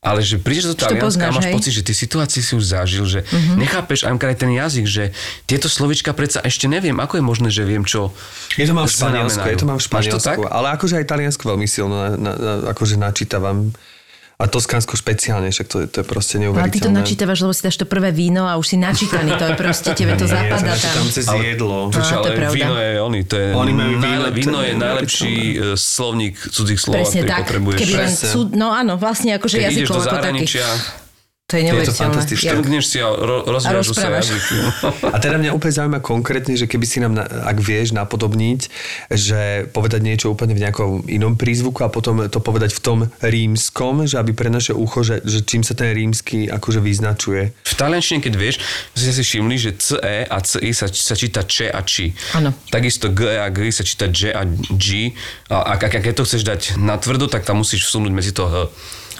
[0.00, 1.54] ale že prídeš do Talianska a máš hej?
[1.60, 3.60] Pocit, že tie situácie si už zažil, že uh-huh.
[3.60, 5.04] nechápeš aj aj ten jazyk, že
[5.44, 8.08] tieto slovička predsa ešte neviem, ako je možné, že viem, čo
[8.56, 9.84] Je to mám v Španielsku, je to mám v?
[9.84, 10.40] Španielsku.
[10.48, 13.76] Ale akože aj Taliansko veľmi silno na, na, na, akože načítavam.
[14.40, 16.72] A Toskánsko špeciálne, však to, je- to je proste Ale neuveriteľné.
[16.72, 19.52] ty to načítavaš, lebo si dáš to prvé víno a už si načítaný, to je
[19.54, 20.94] proste, tebe to Ja zapadá sa tam.
[20.96, 21.92] tam cez jedlo.
[21.92, 22.56] Čo, to je ale pravda.
[22.56, 25.54] víno je oni, to je, Oni majú víno, najle, to je víno je najlepší e,
[25.76, 27.78] slovník cudzích slov, Presne ktorý tak, potrebuješ.
[27.78, 30.44] keby len cud, no áno, vlastne akože Keď ideš jazykov do ako taký.
[31.50, 31.82] To je neuveriteľné.
[31.82, 32.46] Je to fantastické.
[32.46, 34.54] Jak- Trhneš si a ro- rozviažu sa jazyky.
[35.04, 38.60] A teda mňa úplne zaujíma konkrétne, že keby si nám, ak vieš, napodobniť,
[39.10, 44.04] že povedať niečo úplne v nejakom inom prízvuku a potom to povedať v tom rímskom,
[44.04, 47.50] že aby pre naše ucho, že, že čím sa ten rímsky akože vyznačuje.
[47.56, 51.66] V taliančine, keď vieš, ste si všimli, že CE a CI sa, sa číta če
[51.66, 52.14] a či.
[52.32, 52.54] Áno.
[52.68, 55.10] Takisto GE a GI sa číta J a G.
[55.48, 58.30] A ak, ak, ak keď to chceš dať na tvrdo, tak tam musíš vsunúť medzi
[58.30, 58.54] to H.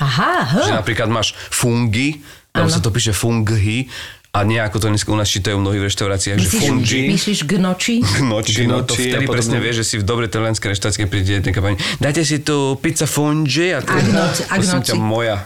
[0.00, 0.32] Aha,
[0.64, 0.80] Že H.
[0.80, 3.86] napríklad máš fungi, tam sa to píše fungi
[4.30, 7.00] a nie ako to dneska u nás čítajú mnohí v reštauráciách, že Myslíš, fungi.
[7.10, 7.94] myslíš gnoči?
[7.98, 11.32] Gnoči, no to Gnoči vtedy presne vieš, že si v dobrej talianskej reštaurácii, keď príde
[11.42, 15.36] nejaká pani, dajte si tu pizza fungi a, A gnoci, a prosím ťa moja.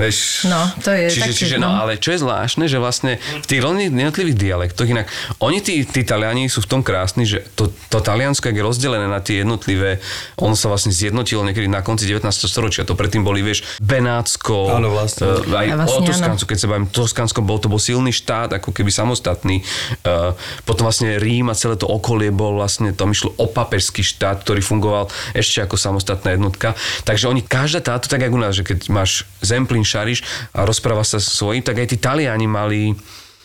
[0.00, 1.84] Vieš, No, to je čiže, čiže, no, no.
[1.84, 5.06] ale čo je zvláštne, že vlastne v tých jednotlivých dialektoch, inak
[5.44, 9.20] oni tí, tí Taliani sú v tom krásni, že to, to Taliansko je rozdelené na
[9.20, 10.00] tie jednotlivé,
[10.40, 12.24] ono sa vlastne zjednotilo niekedy na konci 19.
[12.48, 15.44] storočia, to predtým boli, vieš, Benátsko, Áno, vlastne.
[15.44, 16.08] eh, aj A o vlastne áno.
[16.08, 19.60] Toskánsku, keď sa bavím, Toskánsko bol, to bol silný štát, ako keby samostatný.
[20.02, 20.32] Uh,
[20.64, 24.64] potom vlastne Rím a celé to okolie bol vlastne, tam išlo o papežský štát, ktorý
[24.64, 26.72] fungoval ešte ako samostatná jednotka.
[27.04, 30.18] Takže oni, každá táto, tak ako u nás, že keď máš zemplín, šariš
[30.54, 32.94] a rozpráva sa svojím, tak aj tí Taliani mali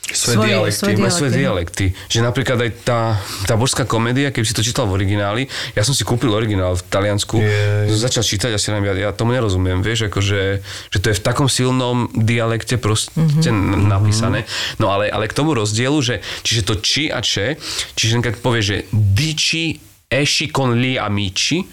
[0.06, 0.78] Svoje, Svoje- dialekty.
[0.86, 1.84] svoje má svoje dialekty.
[1.90, 2.14] dialekty.
[2.14, 3.18] Že napríklad aj tá,
[3.50, 6.86] tá božská komédia, keby si to čítal v origináli, ja som si kúpil originál v
[6.86, 7.90] Taliansku, Jej.
[7.90, 10.62] začal čítať a si ja, ja tomu nerozumiem, vieš, akože,
[10.94, 13.90] že to je v takom silnom dialekte proste mm-hmm.
[13.90, 14.46] napísané.
[14.78, 17.58] No ale, ale k tomu rozdielu, že čiže to či a če,
[17.98, 21.66] čiže keď povie, že dici esci con gli amici,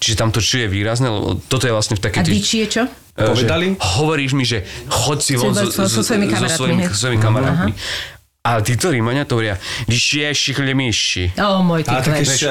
[0.00, 2.22] čiže tam to či je výrazné, lebo toto je vlastne v A takej...
[2.24, 2.82] tej- diči je čo?
[3.12, 3.66] Povedali?
[3.70, 6.88] Že hovoríš mi, že choď si von So- so- so svojimi kamarátmi, hej.
[6.90, 7.72] svojimi kamarátmi.
[8.50, 9.54] Ale títo Rímania to hovoria,
[9.86, 11.38] vyšiešich lemíši.
[11.38, 12.02] O, môj ty A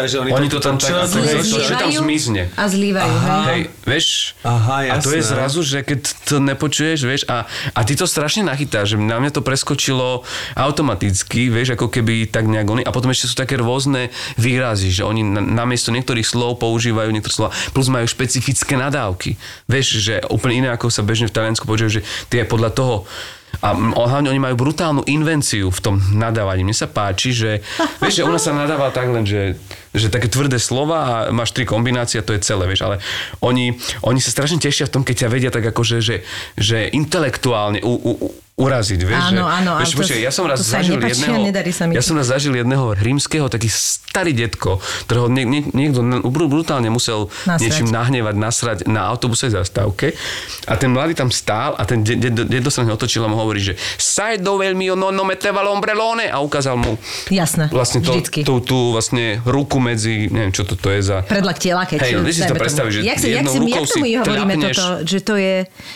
[0.07, 2.47] že oni, Oni to tam tak, čo- ako, to, že tam zmizne.
[2.55, 3.43] A zlívajú, hej.
[3.43, 4.07] Hej, vieš?
[4.41, 5.31] Aha, A to je jasné.
[5.35, 7.43] zrazu, že keď to nepočuješ, vieš, a,
[7.75, 10.23] a ty to strašne nachytáš, že na mňa to preskočilo
[10.55, 12.83] automaticky, vieš, ako keby tak nejak oni.
[12.85, 17.33] A potom ešte sú také rôzne výrazy, že oni na- namiesto niektorých slov používajú niektoré
[17.33, 19.35] slova, plus majú špecifické nadávky.
[19.65, 22.95] Vieš, že úplne iné, ako sa bežne v Taliansku počuje, že tie podľa toho
[23.59, 26.63] a hlavne oni majú brutálnu invenciu v tom nadávaní.
[26.63, 27.59] Mne sa páči, že
[28.01, 29.59] vieš, že nás sa nadáva tak len, že,
[29.91, 33.03] že také tvrdé slova a máš tri kombinácie a to je celé, vieš, ale
[33.43, 36.23] oni, oni sa strašne tešia v tom, keď ťa vedia tak akože, že,
[36.55, 38.11] že intelektuálne u, u,
[38.59, 42.03] uraziť, vieš, Áno, áno, vieš, to- ja som raz zažil jedného, nedarí sa mi ja
[42.03, 47.63] som raz zažil jedného rímskeho, taký starý detko, ktorého nie, nie, niekto brutálne musel Nasrať.
[47.63, 50.11] niečím nahnevať, nasrať na autobusovej zastávke
[50.67, 53.63] a ten mladý tam stál a ten de- de- sa na otočil a mu hovorí,
[53.63, 56.99] že sai dove il mio nonno metteva l'ombrellone a ukázal mu
[57.31, 58.45] Jasné, vlastne to, vždycky.
[58.45, 61.25] tú, tú vlastne ruku medzi, neviem čo to, to je za...
[61.25, 61.97] Predlak tela, keď...
[62.05, 64.85] Hej, no, si to predstaviť, že jak, jak, jednou si, rukou jak si hovoríme toto,
[65.07, 65.55] že to je...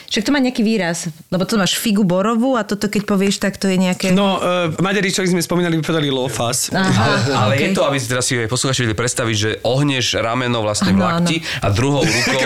[0.10, 3.58] Však to má nejaký výraz, lebo to máš figu borovú a toto keď povieš, tak
[3.58, 4.14] to je nejaké...
[4.14, 6.70] No, uh, Maďari, čo sme spomínali, vypovedali lofas.
[6.74, 7.64] Aha, Ale okej.
[7.64, 11.02] je to, aby si teraz si aj posluchači vedeli predstaviť, že ohneš rameno vlastne v
[11.02, 12.40] Áno, lakti a druhou rukou,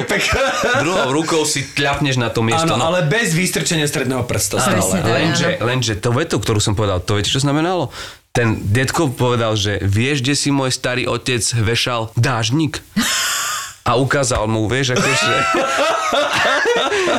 [0.84, 2.74] druhou rukou si tľapneš na to miesto.
[2.74, 2.90] Áno, no.
[2.94, 5.04] ale bez vystrčenia stredného prsta Presne stále.
[5.04, 5.12] tak.
[5.12, 7.90] Lenže, lenže to vetu, ktorú som povedal, to viete, čo znamenalo?
[8.32, 12.84] Ten detko povedal, že vieš, kde si môj starý otec vešal dážnik?
[13.88, 15.34] A ukázal mu, vieš, akože...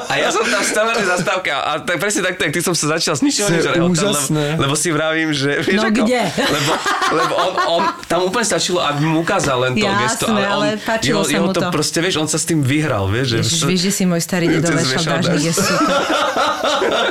[0.08, 2.72] A ja som tam stál na tej zastávke a, tak presne takto, jak ty som
[2.72, 4.44] sa začal To že rehotať, úžasné.
[4.54, 5.60] lebo, lebo si vravím, že...
[5.60, 6.22] Vieš, No ako, kde?
[6.28, 6.72] Lebo,
[7.10, 10.50] lebo on, on, tam úplne stačilo, aby mu ukázal len to Jasné, gesto, ale on,
[10.50, 11.68] ale páčilo jeho, sa jeho mu to to.
[11.68, 13.28] proste, vieš, on sa s tým vyhral, vieš.
[13.38, 15.88] Ježiš, že, vieš, že si môj starý dedo vešal dážnik, je super.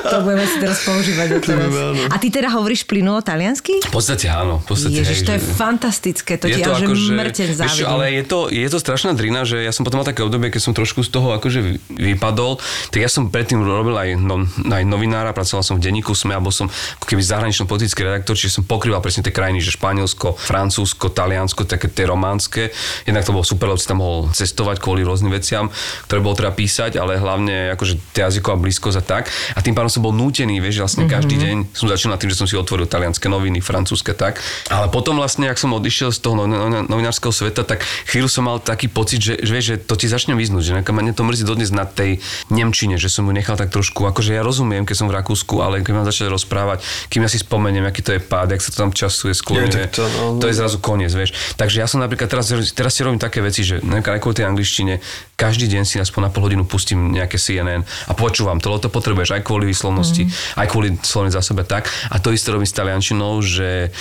[0.04, 1.70] to budeme si teraz používať doteraz.
[2.08, 3.80] A ty teda hovoríš plynulo taliansky?
[3.82, 6.72] V podstate áno, v podstate, Ježiš, hej, to je že- fantastické, to ti je to
[6.72, 7.88] až akože, mŕten vieš čo, závidím.
[7.88, 10.62] ale je to, je to strašná drina, že ja som potom mal také obdobie, keď
[10.62, 11.80] som trošku z toho akože vy-
[12.14, 12.60] vypadol,
[12.92, 16.52] tak ja som predtým robil aj, no, aj novinára, pracoval som v denníku SME, alebo
[16.52, 16.68] som
[17.00, 21.64] ako keby zahranično politický redaktor, čiže som pokrýval presne tie krajiny, že Španielsko, Francúzsko, Taliansko,
[21.64, 22.76] také tie románske.
[23.08, 25.72] Jednak to bolo super, lebo si tam mohol cestovať kvôli rôznym veciam,
[26.06, 29.24] ktoré bolo treba písať, ale hlavne akože tá jazyková blízkosť a tak.
[29.54, 31.12] A tým pádom som bol nútený, vieš, vlastne Mhm.
[31.14, 34.42] každý deň som začal tým, že som si otvoril talianské noviny, francúzske tak.
[34.68, 38.50] Ale potom vlastne, ak som odišiel z toho no- no- novinárskeho sveta, tak chvíľu som
[38.50, 41.23] mal taký pocit, že, že, vieš, že to ti začne vyznúť, že nejaká mňa to
[41.23, 42.19] mrzí dodnes na tej
[42.50, 45.82] Nemčine, že som ju nechal tak trošku, akože ja rozumiem, keď som v Rakúsku, ale
[45.82, 48.78] keď mám začať rozprávať, kým ja si spomeniem, aký to je pád, jak sa to
[48.84, 50.39] tam časuje, skloňuje, to, no, no.
[50.41, 51.34] to je zrazu koniec, vieš.
[51.56, 55.04] Takže ja som napríklad teraz, teraz si robím také veci, že aj kvôli tej angličtine,
[55.38, 59.38] každý deň si aspoň na pol hodinu pustím nejaké CNN a počúvam, tohle to potrebuješ
[59.38, 60.60] aj kvôli výslovnosti, Mhm.
[60.63, 61.89] aj kvôli slovnej zásobe tak.
[62.10, 63.93] A to isté robím s taliančinou, že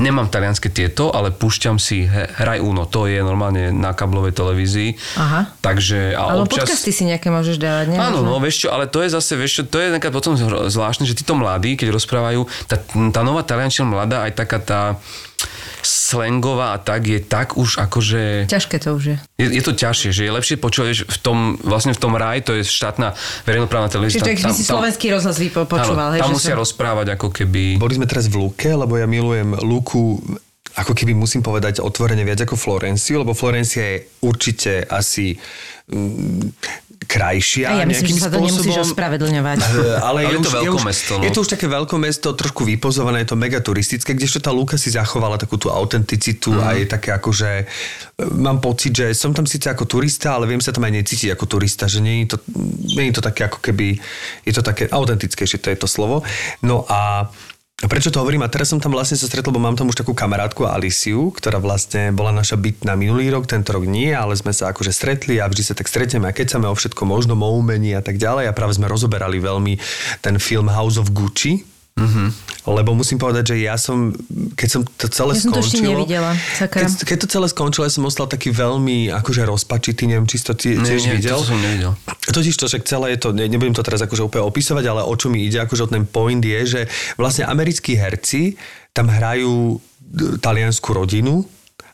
[0.00, 4.96] Nemám talianské tieto, ale púšťam si Hraj Uno, to je normálne na kablovej televízii.
[5.20, 5.52] Aha.
[5.60, 6.64] Takže a Ale občas...
[6.64, 7.98] podcasty si nejaké môžeš dávať, nie?
[8.00, 10.32] Áno, no vieš čo, ale to je zase, vieš čo, to je napríklad potom
[10.72, 12.80] zvláštne, že títo mladí, keď rozprávajú, tá,
[13.12, 14.80] tá nová taliančina mladá, aj taká tá
[15.82, 18.46] slangová a tak je tak už akože...
[18.48, 19.16] Ťažké to už je.
[19.38, 22.46] Je, je to ťažšie, že je lepšie počúvať vieš, v tom, vlastne v tom raj,
[22.46, 23.14] to je štátna
[23.44, 24.22] verejnoprávna televízia.
[24.22, 26.16] Čiže tak by si slovenský rozhlas vypočúval.
[26.16, 26.62] Áno, tam musia som...
[26.62, 27.76] rozprávať ako keby...
[27.76, 30.18] Boli sme teraz v Luke, lebo ja milujem Luku
[30.72, 35.36] ako keby musím povedať otvorene viac ako Florenciu, lebo Florencia je určite asi
[35.92, 36.48] mm,
[37.12, 37.66] krajšia.
[37.68, 38.48] A ja myslím, že sa to spôsobom.
[38.48, 39.58] nemusíš ospravedlňovať.
[39.60, 41.16] Ale, ale je, je, už, to je, už, no.
[41.20, 44.88] je to už také veľkomesto, trošku vypozované, je to mega turistické, kdežto tá Luka si
[44.88, 46.64] zachovala takú tú autenticitu mm.
[46.64, 47.64] a je také ako, že e,
[48.32, 51.44] mám pocit, že som tam síce ako turista, ale viem sa tam aj necítiť ako
[51.44, 52.36] turista, že nie je to,
[52.96, 54.00] nie je to také ako keby,
[54.48, 56.24] je to také autentickejšie, to je to slovo.
[56.64, 57.28] No a
[57.82, 58.46] a prečo to hovorím?
[58.46, 61.58] A teraz som tam vlastne sa stretol, lebo mám tam už takú kamarátku Alisiu, ktorá
[61.58, 65.42] vlastne bola naša byt na minulý rok, tento rok nie, ale sme sa akože stretli
[65.42, 68.22] a vždy sa tak stretneme a keď sa o všetko možno o umení a tak
[68.22, 68.46] ďalej.
[68.46, 69.82] A práve sme rozoberali veľmi
[70.22, 72.28] ten film House of Gucci, Mm-hmm.
[72.72, 74.14] Lebo musím povedať, že ja som,
[74.54, 75.82] keď som to celé ja som skončilo...
[75.82, 80.24] To nevidela, keď, keď to celé skončilo, ja som ostal taký veľmi akože rozpačitý, neviem,
[80.24, 81.42] či to tiež nie, videl.
[81.42, 81.92] to som nevidel.
[82.32, 85.14] Totiž to, že celé je to, ne, nebudem to teraz akože úplne opisovať, ale o
[85.18, 86.80] čo mi ide, akože ten point je, že
[87.18, 88.56] vlastne americkí herci
[88.94, 89.82] tam hrajú
[90.40, 91.44] taliansku rodinu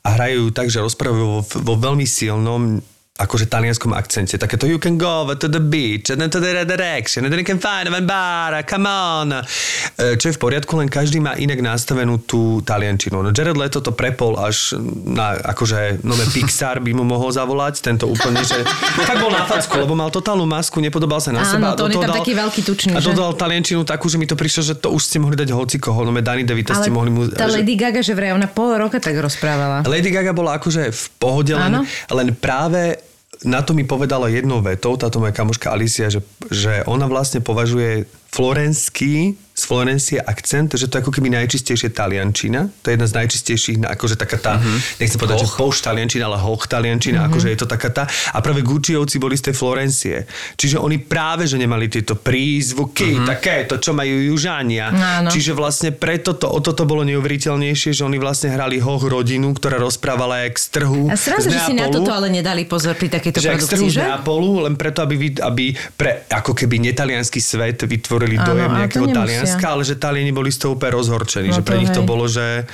[0.05, 2.79] a hrajú tak, že rozprávajú vo, vo veľmi silnom
[3.19, 4.39] akože talianskom akcente.
[4.39, 7.49] Takéto you can go to the beach and then to the direction and then you
[7.49, 9.35] can find one bar, come on.
[9.35, 13.19] E, čo je v poriadku, len každý má inak nastavenú tú taliančinu.
[13.19, 18.07] No Jared Leto to prepol až na, akože nové Pixar by mu mohol zavolať, tento
[18.07, 18.63] úplne, že
[19.11, 21.75] tak bol na facku, lebo mal totálnu masku, nepodobal sa na Áno, seba.
[21.75, 24.39] to on je tam dal, taký veľký tučný, A dodal taliančinu takú, že mi to
[24.39, 27.27] prišlo, že to už ste mohli dať hoci koho, no Dani DeVita ste mohli mu...
[27.27, 27.59] tá že...
[27.59, 29.83] Lady Gaga, že vraj ona pol roka tak rozprávala.
[29.83, 31.83] Lady Gaga bola akože v pohode, len,
[32.15, 33.08] len práve
[33.47, 38.11] na to mi povedala jednou vetou táto moja kamoška Alicia, že, že ona vlastne považuje
[38.35, 42.73] florenský Florencie akcent, že to je ako keby najčistejšie taliančina.
[42.81, 44.97] To je jedna z najčistejších, akože taká tá, uh-huh.
[44.97, 45.53] nechcem povedať, hoch.
[45.53, 47.29] že poš taliančina, ale hoch taliančina, uh-huh.
[47.29, 48.05] akože je to taká tá.
[48.33, 50.25] A práve Gucciovci boli z tej Florencie.
[50.57, 53.29] Čiže oni práve, že nemali tieto prízvuky, uh-huh.
[53.29, 54.89] také to, čo majú južania.
[54.89, 55.29] Áno.
[55.29, 59.77] Čiže vlastne preto to, o toto bolo neuveriteľnejšie, že oni vlastne hrali hoch rodinu, ktorá
[59.77, 61.13] rozprávala jak z trhu.
[61.13, 64.01] A srandu, že si na toto ale nedali pozor pri takejto že produkcii, že?
[64.01, 69.58] Z Neapolu, len preto, aby, aby pre ako keby netalianský svet vytvorili dojem nejakého Talianska
[69.59, 72.09] Talianska, ale že Taliani boli z toho úplne rozhorčení, no že pre nich to hej.
[72.09, 72.65] bolo, že,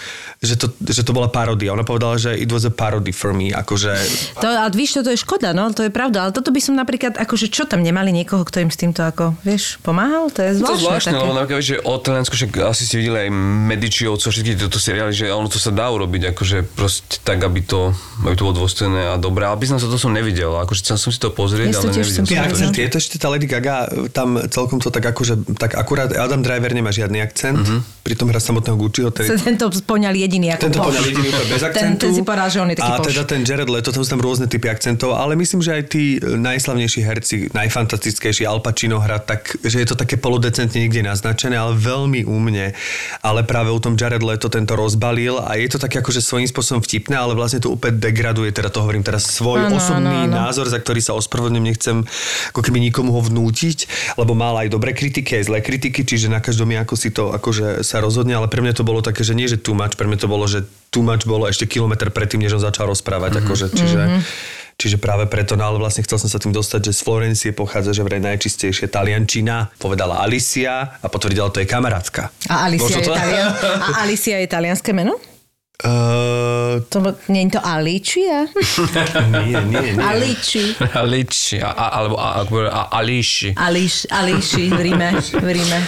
[0.44, 1.72] že, to, že to bola parodia.
[1.72, 3.92] Ona povedala, že it was a parody for me, akože...
[4.44, 7.16] To, a víš, toto je škoda, no, to je pravda, ale toto by som napríklad,
[7.16, 10.28] akože čo tam nemali niekoho, kto im s týmto ako, vieš, pomáhal?
[10.34, 10.76] To je zvláštne.
[10.76, 11.22] To zvláštne, také.
[11.24, 13.30] lebo napríklad, že o Taliansku, však asi ste videli aj
[13.74, 17.96] Medičiovcov, všetky tieto seriály, že ono to sa dá urobiť, akože proste tak, aby to,
[18.26, 19.48] aby to bolo dôstojné a dobré.
[19.48, 22.72] Ale by som to som nevidel, akože chcel som si to pozrieť, ale nevidel som
[22.72, 22.80] to.
[22.80, 26.73] Je to ešte tá Lady Gaga, tam celkom to tak akože, tak akurát Adam Driver
[26.74, 27.80] nemá žiadny akcent, uh-huh.
[28.02, 29.08] pritom hra samotného Gucciho.
[29.14, 29.30] Tedy...
[29.38, 32.02] Tento poňal jediný ako Tento poňal jediný bez akcentu.
[32.02, 33.06] Ten, ten si povedal, že on je taký A poš.
[33.14, 36.18] teda ten Jared Leto, tam sú tam rôzne typy akcentov, ale myslím, že aj tí
[36.20, 41.78] najslavnejší herci, najfantastickejší Al Pacino hra, tak, že je to také polodecentne niekde naznačené, ale
[41.78, 42.74] veľmi úmne.
[43.22, 46.82] Ale práve u tom Jared Leto tento rozbalil a je to také akože svojím spôsobom
[46.82, 50.50] vtipné, ale vlastne to úplne degraduje, teda to hovorím teraz svoj ano, osobný ano, ano.
[50.50, 51.96] názor, za ktorý sa ospravedlňujem, nechcem
[52.50, 53.86] ako keby nikomu ho vnútiť,
[54.18, 57.34] lebo mal aj dobré kritiky, aj zlé kritiky, čiže na každom je ako si to
[57.34, 60.06] akože sa rozhodne, ale pre mňa to bolo také, že nie, že too much, pre
[60.08, 63.46] mňa to bolo, že too much bolo ešte kilometr predtým, než on začal rozprávať, mm-hmm.
[63.48, 64.02] akože, čiže...
[64.04, 64.62] Mm-hmm.
[64.74, 67.94] Čiže práve preto, no ale vlastne chcel som sa tým dostať, že z Florencie pochádza,
[67.94, 72.34] že vraj najčistejšie taliančina, povedala Alicia a potvrdila to je kamarátka.
[72.50, 73.54] A Alicia, je, talian...
[73.62, 75.14] a Alicia je talianské meno?
[75.82, 78.46] Uh, to, nie je to Alicia?
[79.26, 79.98] nie, nie, nie.
[80.14, 80.70] Aliči.
[80.78, 83.58] Aliči, a, alebo a, a, Ališi.
[83.58, 85.78] Ališ, Ališi v Ríme, v Ríme.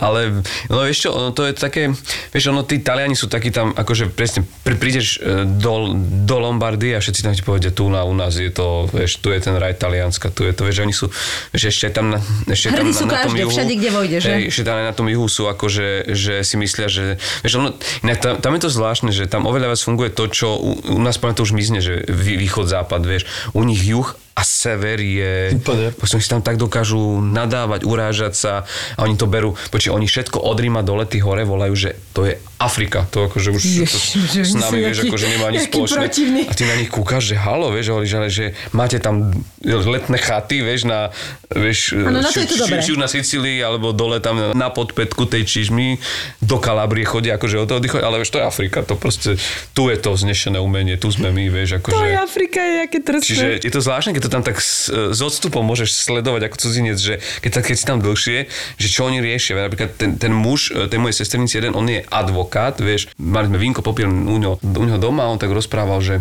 [0.00, 0.40] Ale,
[0.72, 1.92] no vieš čo, ono to je také,
[2.32, 5.92] vieš, ono, tí Taliani sú takí tam, akože presne, pr- prídeš e, do,
[6.24, 9.36] do Lombardie a všetci tam ti povedia, tu na, u nás je to, vieš, tu
[9.36, 11.12] je ten raj Talianska, tu je to, vieš, oni sú,
[11.52, 13.52] vieš, ešte tam na, ešte tam sú na, na tom juhu.
[13.52, 14.48] všade, kde vojde, že?
[14.48, 18.32] Ešte tam na tom juhu sú akože, že si myslia, že, vieš, ono, inak tam,
[18.40, 21.42] tam je to zvláštne, že tam oveľa viac funguje to, čo u, u nás to
[21.44, 23.24] už mizne, že východ, západ, vieš.
[23.52, 25.56] U nich juh a sever je...
[25.56, 25.96] Úplne.
[25.96, 28.52] Proste si tam tak dokážu nadávať, urážať sa
[29.00, 32.28] a oni to berú, počkej, oni všetko od Ríma do lety hore volajú, že to
[32.28, 33.08] je Afrika.
[33.16, 36.08] To akože už Ježiš, to, s nami, vieš, akože nemá ani spoločné.
[36.08, 36.42] protivný.
[36.48, 39.32] A ty na nich kúkaš, že halo, vieš, hovoríš, ale že máte tam
[39.64, 41.16] letné chaty, vieš, na,
[41.48, 45.96] vieš, Áno, na či, či už na Sicílii, alebo dole tam na podpätku tej čižmy,
[46.44, 49.40] do Kalabrie chodia akože od toho oddychovať, ale vieš, to je Afrika, to proste,
[49.72, 51.96] tu je to znešené umenie, tu sme my, vieš, akože...
[51.96, 53.28] To je Afrika, je aké trstné.
[53.28, 56.98] Čiže je to zvláštne, keď to tam tak s, s odstupom môžeš sledovať ako cudzinec,
[56.98, 59.70] že keď, keď si tam dlhšie, že čo oni riešia.
[59.70, 63.62] Napríklad ten, ten muž, e, tej mojej sesternici jeden, on je advokát, vieš, mali sme
[63.62, 66.14] vínko popil u u ňo doma a on tak rozprával, že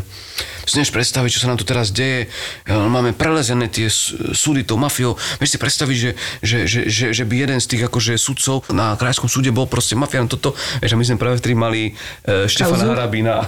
[0.66, 2.28] si nevieš predstaviť, čo sa nám tu teraz deje.
[2.66, 3.90] E, Máme prelezené tie
[4.34, 5.18] súdy tou mafiou.
[5.38, 8.98] Vieš si predstaviť, že, že, že, že, že, by jeden z tých akože sudcov na
[8.98, 10.58] krajskom súde bol proste mafián toto.
[10.82, 11.94] Vieš, a my sme práve vtedy mali
[12.26, 12.98] e, Štefana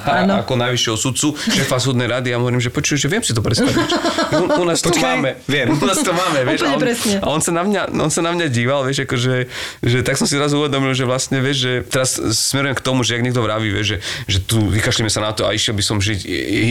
[0.08, 0.34] Áno.
[0.42, 3.76] ako najvyššieho sudcu, šéfa súdnej rady a hovorím, že počuj, že viem si to predstaviť.
[4.38, 5.42] U, u nás to máme.
[5.50, 5.74] viem.
[5.74, 6.66] U nás to máme, vieš.
[6.66, 6.82] A on,
[7.22, 9.34] a on sa na mňa, on sa na mňa díval, vieš, akože,
[9.82, 13.18] že tak som si zrazu uvedomil, že vlastne, vieš, že teraz smerujem k tomu, že
[13.18, 15.98] ak niekto vraví, vieš, že, že tu vykašlíme sa na to a išiel by som
[15.98, 16.20] žiť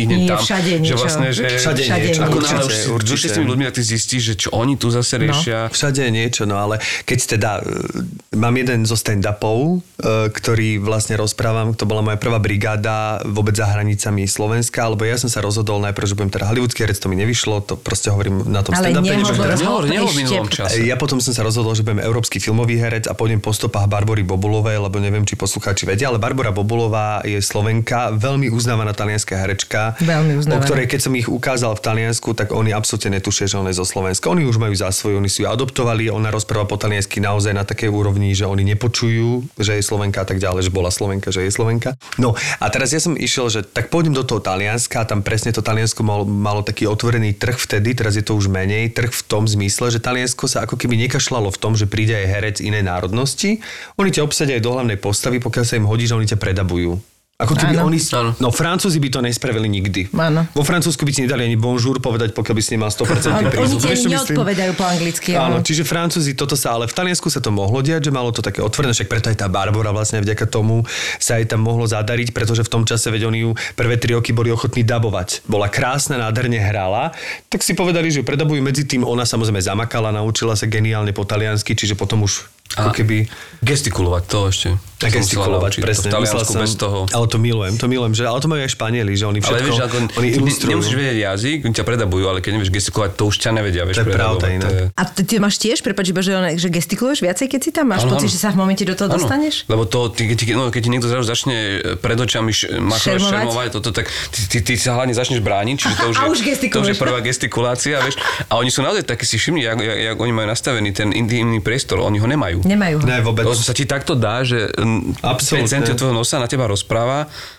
[0.06, 0.44] hneď Nie, tam.
[0.44, 0.96] všade že niečo.
[0.96, 2.22] vlastne, že Všade Všade niečo.
[2.22, 2.54] ako niečo.
[2.54, 5.58] náhle už Určite, s tými ľuďmi, ty zistíš, že čo oni tu zase riešia.
[5.68, 11.14] Všade je niečo, no ale keď teda, e, mám jeden zo stand-upov, e, ktorý vlastne
[11.14, 15.78] rozprávam, to bola moja prvá brigáda vôbec za hranicami Slovenska, lebo ja som sa rozhodol
[15.80, 18.90] najprv, že budem teda hollywoodský herec, to mi nevyšlo, to proste hovorím na tom Ale
[18.90, 19.14] stand-upe.
[19.22, 20.82] že Nehovor, nehovor minulom čase.
[20.82, 24.26] ja potom som sa rozhodol, že budem európsky filmový herec a pôjdem po stopách Barbory
[24.26, 29.94] Bobulovej, lebo neviem, či poslucháči vedia, ale Barbara Bobulová je Slovenka, veľmi uznávaná talianská herečka,
[30.02, 30.58] Veľmi uznávaná.
[30.58, 33.78] o ktorej keď som ich ukázal v Taliansku, tak oni absolútne netušia, že ona je
[33.78, 34.26] zo Slovenska.
[34.26, 37.62] Oni už majú za svoju, oni si ju adoptovali, ona rozpráva po taliansky naozaj na
[37.62, 41.46] takej úrovni, že oni nepočujú, že je Slovenka a tak ďalej, že bola Slovenka, že
[41.46, 41.94] je Slovenka.
[42.18, 45.54] No a teraz ja som išiel, že tak pôjdem do toho Talianska a tam presne
[45.54, 49.22] to Taliansko malo, malo taký otvorený trh vtedy, teraz je to už menej, trh v
[49.28, 52.88] tom zmysle, že Taliansko sa ako keby nekašľalo v tom, že príde aj herec inej
[52.88, 53.60] národnosti.
[54.00, 57.15] Oni ťa obsadia aj do hlavnej postavy, pokiaľ sa im hodí, že oni ťa predabujú.
[57.36, 57.92] Ako keby Áno.
[57.92, 58.00] oni...
[58.16, 58.30] Áno.
[58.40, 60.08] No Francúzi by to nespravili nikdy.
[60.10, 60.48] Áno.
[60.50, 63.76] Vo Francúzsku by ti nedali ani bonjour povedať, pokiaľ by si nemal 100% Oni prístup.
[63.78, 64.10] ti myslím?
[64.16, 65.30] neodpovedajú po anglicky.
[65.36, 68.40] Áno, čiže Francúzi, toto sa, ale v Taliansku sa to mohlo diať, že malo to
[68.40, 70.88] také otvorené, však preto aj tá Barbara vlastne vďaka tomu
[71.20, 74.32] sa aj tam mohlo zadariť, pretože v tom čase, veď oni ju prvé tri roky
[74.32, 75.44] boli ochotní dabovať.
[75.44, 77.12] Bola krásna, nádherne hrala,
[77.46, 81.28] tak si povedali, že ju predabujú medzi tým, ona samozrejme zamakala, naučila sa geniálne po
[81.28, 83.30] taliansky, čiže potom už ako keby
[83.62, 84.68] Gestikulovať, to ešte.
[84.74, 86.10] a gestikulovať, presne.
[86.10, 86.98] To v Taliansku som- bez toho.
[87.06, 89.66] Ale to milujem, to milujem, že, ale to majú aj Španieli, že oni Ale všetko,
[89.66, 90.70] vieš, ako, oni ty ilustrujú.
[90.74, 93.96] nemusíš vedieť jazyk, oni ťa predabujú, ale keď nevieš gestikulovať, to už ťa nevedia, vieš,
[93.96, 94.44] To je pravda.
[94.46, 97.90] To je- A ty, ty máš tiež, prepáč, že, že gestikuluješ viacej, keď si tam?
[97.90, 98.34] Máš Áno, pocit, áno.
[98.34, 99.66] že sa v momente do toho Áno, dostaneš?
[99.66, 101.56] Lebo to, ty, keď, ti, no, keď ti niekto zrazu začne
[101.98, 103.32] pred očami š, machrovať, Šermovať?
[103.32, 106.30] šermovať, toto, tak ty, ty, ty, sa hlavne začneš brániť, čiže to už, A je,
[106.30, 108.20] už to už je prvá gestikulácia, vieš.
[108.46, 111.64] A oni sú naozaj takí, si všimni, jak, jak, jak, oni majú nastavený ten intimný
[111.64, 112.60] priestor, oni ho nemajú.
[112.66, 113.04] Nemajú ho.
[113.06, 113.44] Ne, vôbec.
[113.46, 115.68] To sa ti takto dá, že mm, 5 Absolútne.
[115.70, 117.15] cm od tvojho nosa na teba rozpráva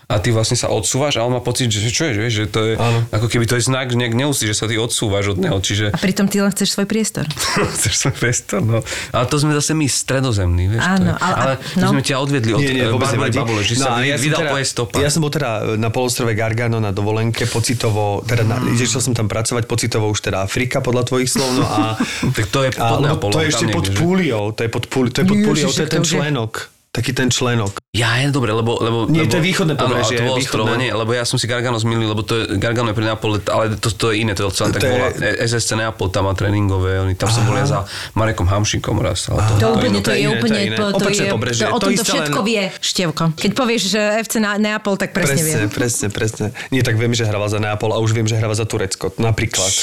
[0.08, 2.74] a ty vlastne sa odsúvaš a on má pocit, že čo je, že, to je,
[2.76, 3.04] Áno.
[3.10, 5.92] ako keby to je znak, že nejak neusí, že sa ty odsúvaš od neho, čiže
[5.92, 7.28] A pritom ty len chceš svoj priestor.
[7.76, 8.80] chceš svoj priestor, no.
[9.12, 10.84] Ale to sme zase my stredozemní, vieš.
[10.86, 11.88] Áno, ale- ale my no.
[11.92, 13.10] sme ťa odvedli od Nie, nie, eh, vôbec.
[13.18, 15.02] Babule, že No sa a ja som vydal teda- stopách.
[15.02, 18.80] Ja som bol teda na polostrove Gargano na dovolenke pocitovo, teda na, Mm.
[18.80, 22.00] išiel som tam pracovať pocitovo už teda Afrika podľa tvojich slov, no a...
[22.38, 23.86] Tak to je a, pod Neapolom, to je ešte pod?
[23.94, 26.72] Púliou, to je pod, Púli, to je pod Púliou, to je ten členok.
[26.92, 27.78] Taký ten členok.
[27.98, 28.78] Ja, je dobre, lebo...
[28.78, 30.46] lebo Nie, lebo, to je východné áno, pobrežie, to bolo východné.
[30.46, 33.42] ostrovo, nie, lebo ja som si Gargano zmilil, lebo to je, Gargano je pre Neapol,
[33.44, 35.08] ale to, to je iné, to sa tak To je- volá.
[35.18, 37.84] E- SSC Neapol tam má tréningové, oni tam sa volia za
[38.14, 39.26] Marekom Hamšíkom raz.
[39.28, 41.64] Ale to, To, to úplne, to je iné, úplne, to to, to je, pobrežie.
[41.64, 43.24] to, o To tom to všetko len- vie Števko.
[43.34, 45.54] Keď povieš, že FC Neapol, tak presne, vie.
[45.58, 46.46] Presne, presne, presne.
[46.70, 49.10] Nie, tak viem, že hrával za Neapol a už viem, že hráva za Turecko.
[49.18, 49.74] Napríklad.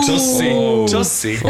[0.00, 0.48] Čo si?
[0.86, 1.36] Čo si?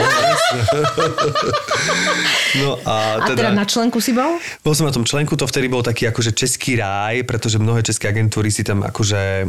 [2.54, 3.50] No a A teda teda...
[3.54, 4.36] na členku si bol?
[4.60, 8.08] Bol som na tom členku, to vtedy bol taký akože český ráj, pretože mnohé české
[8.08, 9.48] agentúry si tam akože e,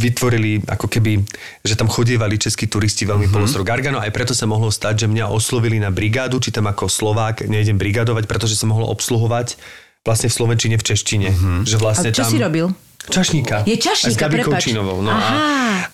[0.00, 1.20] vytvorili ako keby,
[1.60, 3.36] že tam chodievali českí turisti veľmi mm-hmm.
[3.36, 6.88] polostrov Gargano, aj preto sa mohlo stať, že mňa oslovili na brigádu, či tam ako
[6.88, 9.60] Slovák nejdem brigadovať, pretože som mohol obsluhovať
[10.06, 11.28] vlastne v Slovenčine, v češtine.
[11.30, 11.58] Mm-hmm.
[11.68, 12.32] Že vlastne A čo tam...
[12.32, 12.66] si robil?
[13.06, 13.62] Čašníka.
[13.66, 14.26] Je čašníka.
[14.46, 15.02] Koučinovou.
[15.02, 15.36] No Aha.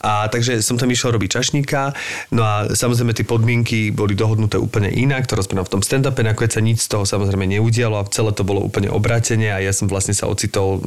[0.01, 1.93] a, a, takže som tam išiel robiť čašníka.
[2.33, 6.53] No a samozrejme tie podmienky boli dohodnuté úplne inak, to rozprávam v tom stand-upe, nakoniec
[6.57, 9.89] sa nič z toho samozrejme neudialo a celé to bolo úplne obrátenie a ja som
[9.89, 10.81] vlastne sa ocitol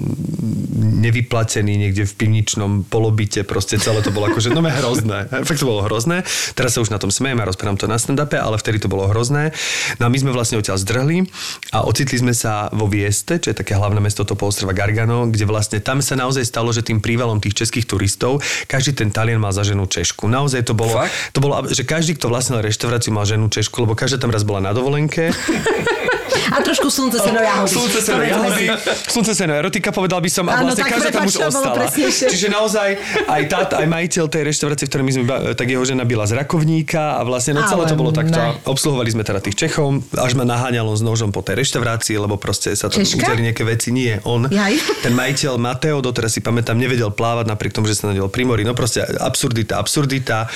[0.75, 5.29] nevyplatený niekde v pivničnom polobite, proste celé to bolo akože, no hrozné.
[5.29, 6.25] Fakt to bolo hrozné.
[6.57, 9.07] Teraz sa už na tom smejem a rozprávam to na stand-upe, ale vtedy to bolo
[9.07, 9.53] hrozné.
[10.01, 11.29] No a my sme vlastne odtiaľ zdrhli
[11.71, 15.45] a ocitli sme sa vo Vieste, čo je také hlavné mesto toho polostrova Gargano, kde
[15.45, 18.39] vlastne tam sa sa naozaj stalo, že tým prívalom tých českých turistov,
[18.71, 20.31] každý ten Talian mal za ženu Češku.
[20.31, 21.35] Naozaj to bolo, Fakt?
[21.35, 24.63] to bolo, že každý, kto vlastnil reštauráciu, mal ženu Češku, lebo každá tam raz bola
[24.63, 25.35] na dovolenke.
[26.51, 27.71] A trošku slnce, seno, jahody.
[27.71, 28.65] Slunce seno jahody,
[29.09, 31.85] slunce seno erotika, povedal by som, a vlastne každá tam už ostala.
[32.05, 32.89] Čiže naozaj
[33.29, 35.23] aj, tá, aj majiteľ tej reštaurácie, v ktorej my sme,
[35.53, 38.37] tak jeho žena byla z Rakovníka a vlastne no celé to bolo takto.
[38.37, 38.57] ne.
[38.65, 42.73] Obsluhovali sme teda tých Čechov, až ma naháňalo s nožom po tej reštaurácii, lebo proste
[42.73, 43.25] sa tam Češka?
[43.25, 43.89] udiali nejaké veci.
[43.93, 44.49] Nie, on.
[44.49, 45.05] Jaj.
[45.05, 48.63] Ten majiteľ Mateo, doteraz si pamätám, nevedel plávať napriek tomu, že sa nadel pri mori.
[48.65, 50.49] No proste absurdita, absurdita.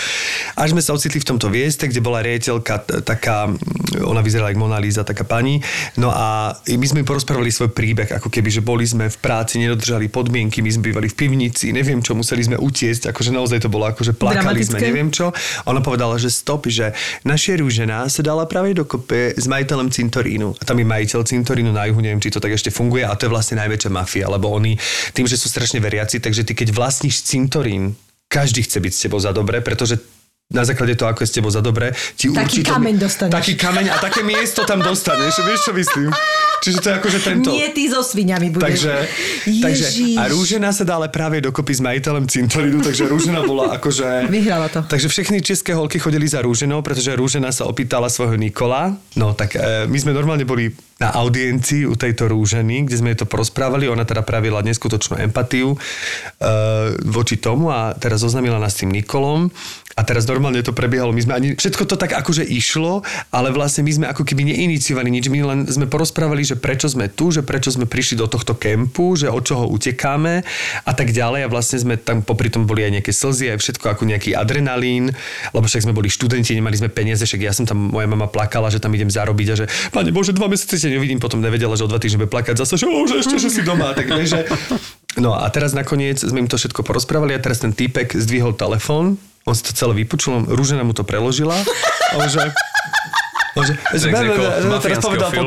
[0.57, 3.47] Až sme sa ocitli v tomto vieste, kde bola riaditeľka taká,
[4.03, 5.58] ona vyzerala ako Mona Lisa, taká pani.
[6.01, 10.11] No a my sme porozprávali svoj príbeh, ako keby, že boli sme v práci, nedodržali
[10.11, 13.87] podmienky, my sme bývali v pivnici, neviem čo, museli sme utiecť, akože naozaj to bolo,
[13.89, 14.87] akože plakali sme, Dramatické.
[14.89, 15.31] neviem čo.
[15.69, 16.93] Ona povedala, že stop, že
[17.23, 20.55] naša rúžena sa dala práve dokopy s majiteľom Cintorínu.
[20.59, 23.27] A tam je majiteľ Cintorínu na juhu, neviem, či to tak ešte funguje, a to
[23.27, 24.75] je vlastne najväčšia mafia, lebo oni
[25.13, 27.95] tým, že sú strašne veriaci, takže ty keď vlastníš Cintorín,
[28.29, 29.97] každý chce byť s tebou za dobre, pretože
[30.49, 32.73] na základe toho, ako je s tebou za dobre, ti Taký určite...
[32.73, 33.33] kameň dostaneš.
[33.37, 36.09] Taký kameň a také miesto tam dostaneš, vieš čo myslím?
[36.65, 37.49] Čiže to je akože tento...
[37.53, 38.65] Nie ty so sviňami budeš.
[38.65, 38.93] Takže,
[39.45, 39.85] takže
[40.17, 44.25] a Rúžena sa dala práve dokopy s majiteľom Cintorínu, takže Rúžena bola akože...
[44.25, 44.81] Vyhrala to.
[44.89, 48.97] Takže všechny české holky chodili za Rúženou, pretože Rúžena sa opýtala svojho Nikola.
[49.21, 53.23] No tak e, my sme normálne boli na audiencii u tejto Rúženy, kde sme jej
[53.23, 53.87] to porozprávali.
[53.87, 55.77] Ona teda pravila neskutočnú empatiu e,
[57.07, 59.47] voči tomu a teraz oznámila nás tým Nikolom.
[59.99, 61.11] A teraz normálne to prebiehalo.
[61.11, 63.03] My sme ani, všetko to tak akože išlo,
[63.35, 65.27] ale vlastne my sme ako keby neiniciovali nič.
[65.27, 69.19] My len sme porozprávali, že prečo sme tu, že prečo sme prišli do tohto kempu,
[69.19, 70.47] že od čoho utekáme
[70.87, 71.43] a tak ďalej.
[71.43, 75.11] A vlastne sme tam popri tom boli aj nejaké slzy, aj všetko ako nejaký adrenalín,
[75.51, 78.71] lebo však sme boli študenti, nemali sme peniaze, však ja som tam, moja mama plakala,
[78.71, 81.89] že tam idem zarobiť a že pane Bože, dva mesiace nevidím, potom nevedela, že o
[81.89, 83.93] dva týždne bude plakať zase, že, že ešte, že si doma.
[83.93, 84.41] Tak, vieš, že...
[85.17, 89.17] No a teraz nakoniec sme im to všetko porozprávali a teraz ten týpek zdvihol telefón,
[89.47, 91.57] on si to celé vypočul, Rúžena mu to preložila
[92.15, 92.41] on že...
[93.57, 93.65] On
[94.79, 95.43] teraz povedal po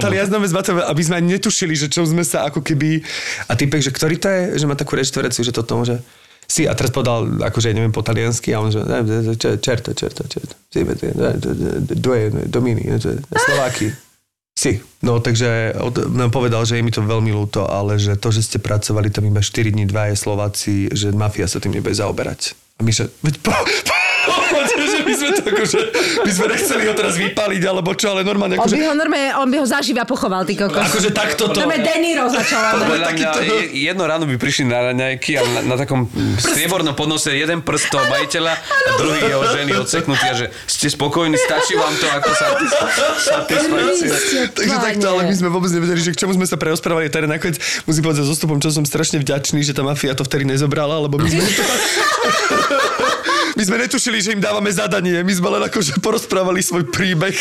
[0.91, 3.01] aby sme netušili, že čo sme sa ako keby...
[3.49, 6.03] A týpek, že ktorý to je, že má takú reštauráciu, že toto môže...
[6.51, 8.83] Si, a teraz povedal, akože neviem po taliansky, a on že,
[9.63, 10.55] čerto, čerto, čerto.
[10.75, 11.33] Ne,
[12.51, 12.91] domini,
[13.33, 13.95] Slováky.
[14.63, 14.79] Si.
[15.03, 18.47] No takže od, nám povedal, že je mi to veľmi ľúto, ale že to, že
[18.47, 22.55] ste pracovali tam iba 4 dní, dva je Slováci, že mafia sa tým nebude zaoberať.
[22.79, 23.97] A že, veď po, po,
[24.93, 25.79] že my sme to akože,
[26.23, 29.31] my sme nechceli ho teraz vypaliť, alebo čo, ale normálne On akože, by ho normálne,
[29.39, 30.79] on by ho zaživa pochoval, ty kokos.
[30.79, 31.59] akože takto to...
[31.63, 32.61] Normálne De Niro začal.
[32.83, 33.29] Podľa mňa
[33.73, 36.07] jedno ráno by prišli na raňajky a na, na takom
[36.39, 41.37] striebornom podnose jeden prst toho majiteľa a druhý jeho ženy odseknutý a že ste spokojní,
[41.37, 42.77] stačí vám to ako satis-
[43.29, 44.15] satisfakcia.
[44.57, 47.09] Takže takto, ale my sme vôbec nevedeli, že k čomu sme sa preosprávali.
[47.09, 50.47] Teda nakoniec musím povedať, so stupom, čo som strašne vďačný, že tá mafia to vtedy
[50.49, 51.43] nezobrala, lebo my sme...
[53.53, 55.21] My sme netušili, že im dávame zadanie.
[55.21, 57.37] My sme len akože porozprávali svoj príbeh,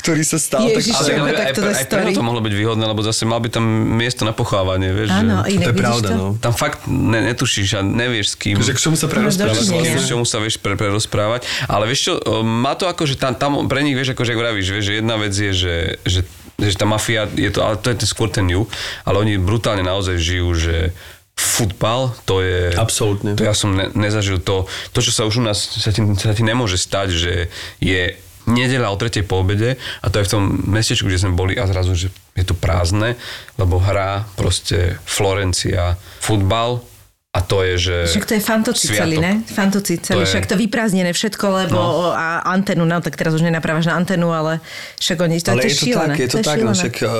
[0.00, 0.64] ktorý sa stal.
[0.64, 3.42] Ježiš, tak, Ale- tak aj, je aj preto to mohlo byť výhodné, lebo zase mal
[3.42, 3.64] by tam
[4.00, 5.12] miesto na pochovávanie, vieš.
[5.12, 6.16] Áno, že inak to je pravda, to?
[6.16, 6.26] no.
[6.40, 8.54] tam fakt ne, netušíš a nevieš s kým.
[8.62, 9.64] Že k čomu sa prerozprávať.
[9.68, 11.44] No, s čomu sa vieš pre, prerozprávať.
[11.68, 14.68] Ale vieš čo, má to ako, že tam, tam pre nich, vieš, ako že vravíš,
[14.72, 15.76] vieš, že jedna vec je, že,
[16.06, 16.20] že,
[16.56, 18.64] že tá mafia, je to, ale to je ten skôr ten ju,
[19.04, 20.76] ale oni brutálne naozaj žijú, že
[21.34, 22.70] futbal, to je...
[22.72, 23.34] Absolútne.
[23.34, 26.30] To ja som ne, nezažil to, to, čo sa už u nás sa ti, sa
[26.30, 27.32] ti nemôže stať, že
[27.78, 28.14] je
[28.44, 31.64] nedeľa o tretej po obede a to je v tom mestečku, kde sme boli a
[31.64, 33.16] zrazu, že je to prázdne,
[33.56, 36.84] lebo hrá proste Florencia futbal
[37.32, 37.96] a to je, že...
[38.14, 39.24] Však to je fantoci celý, sviatok.
[39.26, 39.32] ne?
[39.42, 42.14] Fantoci celý, To je- však to vyprázdnené všetko, lebo No.
[42.14, 44.62] a antenu, no tak teraz už nenaprávaš na antenu, ale
[45.02, 46.14] však oni, to, ale to je, je to šílené.
[46.14, 46.78] tak, je to, tak, no šílené.
[46.78, 47.10] však uh,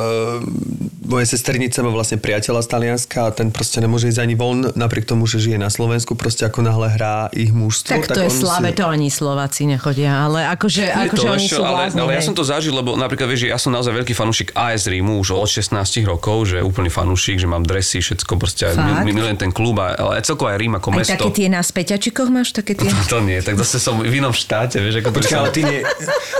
[1.04, 5.04] moje sesternica má vlastne priateľa z Talianska a ten proste nemôže ísť ani von, napriek
[5.04, 7.92] tomu, že žije na Slovensku, proste ako náhle hrá ich mužstvo.
[7.92, 8.78] Tak to je on slave, si...
[8.80, 12.22] to ani Slováci nechodia, ale akože, Je akože to, oni čo, sú ale, ale ja
[12.24, 15.36] som to zažil, lebo napríklad vieš, že ja som naozaj veľký fanúšik AS Rímu už
[15.36, 15.76] od 16
[16.08, 18.72] rokov, že úplný fanúšik, že mám dresy, všetko proste,
[19.04, 21.12] milujem ten klub, a- ale celkovo aj Rím ako Aj mesto.
[21.14, 22.88] také tie na späťačikoch máš, také tie?
[23.12, 25.80] To nie, tak zase som v inom štáte, vieš, ako to Počkaj, ale ty nie,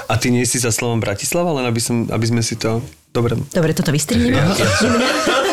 [0.09, 2.81] a ty nie si za slovom Bratislava, len aby, som, aby sme si to...
[3.15, 3.39] Dobre.
[3.55, 4.43] Dobre, toto vystrihneme.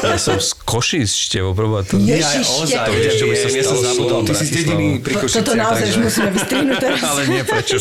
[0.01, 1.93] Ja som z Košic ešte, opravdu.
[1.93, 2.01] To...
[2.01, 4.85] Ježiš, ozaj, te- vieš, čo by sa ja som stalo zabudol, ty si z dediny
[4.97, 5.45] pri To- Košiciach.
[5.45, 6.99] Toto naozaj už takže- musíme vystrihnúť teraz.
[7.13, 7.77] Ale nie, prečo?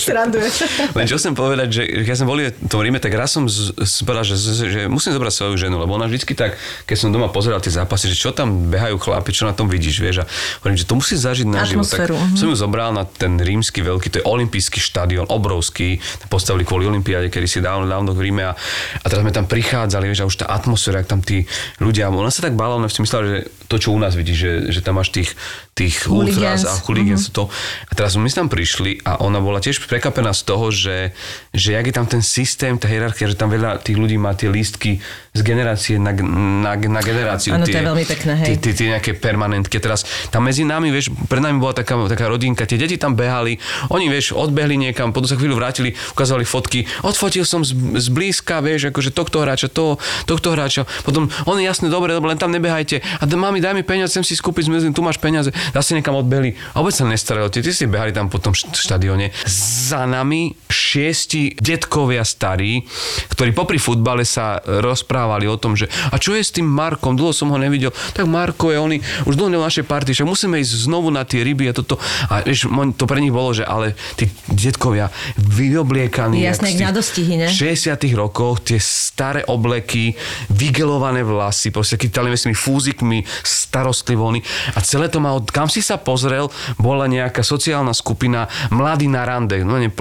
[1.00, 3.72] Len čo chcem povedať, že keď sme boli v tom Ríme, tak raz som z-
[3.72, 7.08] z- povedal, že, že, že musím zobrať svoju ženu, lebo ona vždycky tak, keď som
[7.08, 10.16] doma pozeral tie zápasy, že čo tam behajú chlapi, čo na tom vidíš, vieš.
[10.20, 10.24] A
[10.60, 11.88] hovorím, že to musí zažiť na živo.
[11.88, 12.36] Tak mhm.
[12.36, 17.32] som ju zobral na ten rímsky veľký, to je olimpijský štadión, obrovský, postavili kvôli olympiáde,
[17.32, 18.52] kedy si dávno, dávno v Ríme a,
[19.00, 21.46] a teraz sme tam prichádzali, vieš, už tá atmosféra, ak tam tí
[21.78, 23.38] ľudia ona sa tak bála, ona si myslela, že
[23.70, 25.38] to, čo u nás vidí, že, že tam máš tých,
[25.80, 27.36] tých ultras a hooligans mm-hmm.
[27.40, 27.48] to.
[27.88, 31.16] A teraz my sme tam prišli a ona bola tiež prekapená z toho, že,
[31.56, 34.52] že jak je tam ten systém, tá hierarchia, že tam veľa tých ľudí má tie
[34.52, 35.00] lístky
[35.30, 37.54] z generácie na, na, na generáciu.
[37.54, 38.46] Áno, to je veľmi pekné, hej.
[38.50, 39.78] Tie, tie, tie nejaké permanentky.
[39.78, 43.62] Teraz tam medzi nami, vieš, pred nami bola taká, taká rodinka, tie deti tam behali,
[43.94, 47.78] oni, vieš, odbehli niekam, potom sa chvíľu vrátili, ukázali fotky, odfotil som z,
[48.10, 52.50] zblízka, vieš, akože tohto hráča, to, tohto hráča, potom oni jasne, dobre, dobre, len tam
[52.50, 55.94] nebehajte a d- mami, daj mi peniaze, chcem si skúpiť zmizlím, tu máš peniaze, zase
[55.94, 58.74] niekam odbehli a vôbec sa nestarali o tie, tí si behali tam po tom št-
[58.74, 59.30] štadióne.
[59.46, 60.54] Za nami
[60.90, 62.82] šiesti detkovia starí,
[63.30, 67.30] ktorí popri futbale sa rozprávali o tom, že a čo je s tým Markom, dlho
[67.30, 68.98] som ho nevidel, tak Marko je oni,
[69.30, 72.02] už dlho v našej partii, však musíme ísť znovu na tie ryby a toto.
[72.26, 72.66] A vieš,
[72.98, 76.42] to pre nich bolo, že ale tí detkovia vyobliekaní.
[76.42, 77.46] Jasné, na dostihy, ne?
[77.46, 80.18] 60 rokoch, tie staré obleky,
[80.50, 84.42] vygelované vlasy, proste takými tými fúzikmi, starostlivony
[84.74, 86.48] a celé to malo, kam si sa pozrel,
[86.80, 89.92] bola nejaká sociálna skupina mladí na rande, no ne,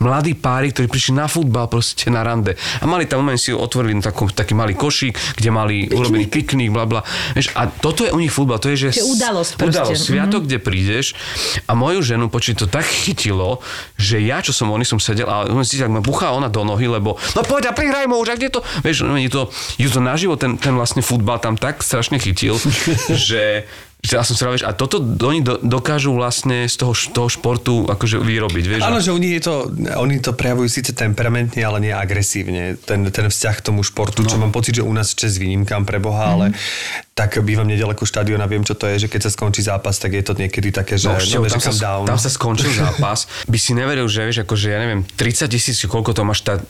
[0.00, 3.96] mladí pári, ktorí prišli na futbal proste na rande a mali tam moment si otvorili
[4.04, 7.00] takú, taký malý košík, kde mali urobený piknik, bla bla.
[7.56, 9.00] A toto je u nich futbal, to je, že...
[9.00, 9.80] Je udalosť proste.
[9.80, 11.16] Udalosť, sviatok, kde prídeš
[11.64, 13.64] a moju ženu počuť to tak chytilo,
[13.96, 16.60] že ja, čo som, oni som sedel a on si tak ma buchá ona do
[16.62, 19.48] nohy, lebo no poď a prihraj mu už, a kde to, vieš, je to,
[19.80, 22.60] je to naživo, ten, ten vlastne futbal tam tak strašne chytil,
[23.28, 23.64] že
[24.04, 28.22] ja som si vieš, a toto oni do, dokážu vlastne z toho, toho športu akože
[28.22, 28.82] vyrobiť, vieš.
[28.86, 29.54] Áno, že oni, je to,
[29.98, 32.78] oni to prejavujú síce temperamentne, ale nie agresívne.
[32.78, 34.30] Ten, ten vzťah k tomu športu, no.
[34.30, 36.54] čo mám pocit, že u nás čes výnimkám pre Boha, ale
[37.16, 40.20] tak bývam nedaleko štadiona, viem, čo to je, že keď sa skončí zápas, tak je
[40.20, 42.04] to niekedy také, že, no, šteo, no, tam, sa, down.
[42.04, 43.24] tam sa skončil zápas.
[43.48, 46.60] By si neveril, že vieš, akože ja neviem, 30 tisíc, koľko to má šta,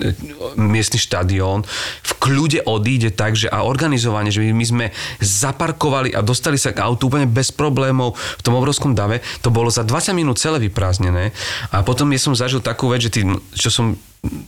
[0.54, 1.66] miestny štadión,
[2.06, 4.86] v kľude odíde tak, že a organizovane, že my, my sme
[5.18, 9.22] zaparkovali a dostali sa k autu úplne bez problémov v tom obrovskom dave.
[9.42, 11.30] To bolo za 20 minút celé vyprázdnené.
[11.74, 13.20] A potom ja som zažil takú vec, že ty,
[13.54, 13.98] čo som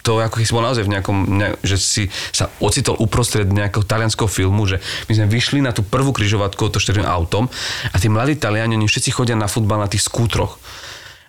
[0.02, 2.02] to ako keď si bol naozaj v nejakom, ne, že si
[2.34, 6.82] sa ocitol uprostred nejakého talianského filmu, že my sme vyšli na tú prvú križovatku to
[6.82, 7.46] štyrým autom
[7.94, 10.58] a tí mladí Taliani, oni všetci chodia na futbal na tých skútroch.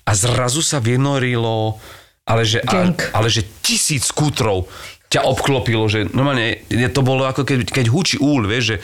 [0.09, 1.77] A zrazu sa vynorilo,
[2.25, 4.65] ale že, ale, ale že tisíc skútrov
[5.09, 8.77] ťa obklopilo, že normálne to bolo ako keď, keď hučí úl, vieš, že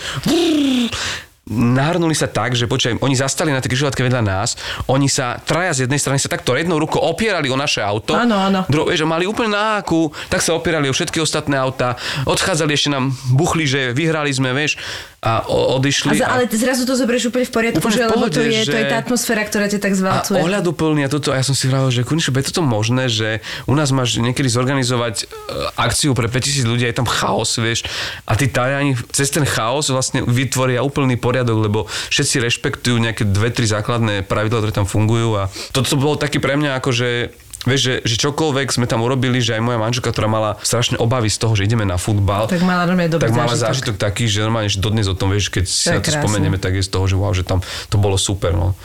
[1.45, 4.57] nahrnuli sa tak, že počkaj, oni zastali na tej križovatke vedľa nás,
[4.89, 8.33] oni sa, traja z jednej strany sa takto jednou rukou opierali o naše auto, Áno,
[8.33, 8.65] áno.
[8.65, 12.89] Dro, vieš, mali úplne na háku, tak sa opierali o všetky ostatné auta, odchádzali ešte
[12.89, 14.81] nám, buchli, že vyhrali sme, vieš,
[15.25, 16.21] a o, A odišli.
[16.21, 18.45] za, ale ty zrazu to zoberieš úplne v poriadku, Úplne v že, lebo to pohode,
[18.45, 20.37] je, to je že- tá atmosféra, ktorá ťa tak a zvalcuje.
[20.37, 23.73] ohľaduplný a toto, a ja som si vravel, že konečne je toto možné, že u
[23.73, 25.25] nás máš niekedy zorganizovať e,
[25.81, 27.89] akciu pre 5000 ľudí, a je tam chaos, vieš,
[28.23, 31.79] a tí Taliani cez ten chaos vlastne vytvoria úplný poriadok, lebo
[32.13, 36.53] všetci rešpektujú nejaké dve, tri základné pravidlá, ktoré tam fungujú a toto bolo taký pre
[36.53, 37.33] mňa ako, že
[37.65, 41.27] Vieš, že, že čokoľvek sme tam urobili, že aj moja manželka, ktorá mala strašne obavy
[41.27, 43.65] z toho, že ideme na futbal, Tak mala normálne dobrý tak mala zážitok.
[43.65, 46.21] zážitok taký, že normálne že dodnes o tom, vieš, keď si To na to krásne.
[46.21, 47.59] spomenieme, tak je z toho, že wow, že tam
[47.89, 48.77] to bolo super, no.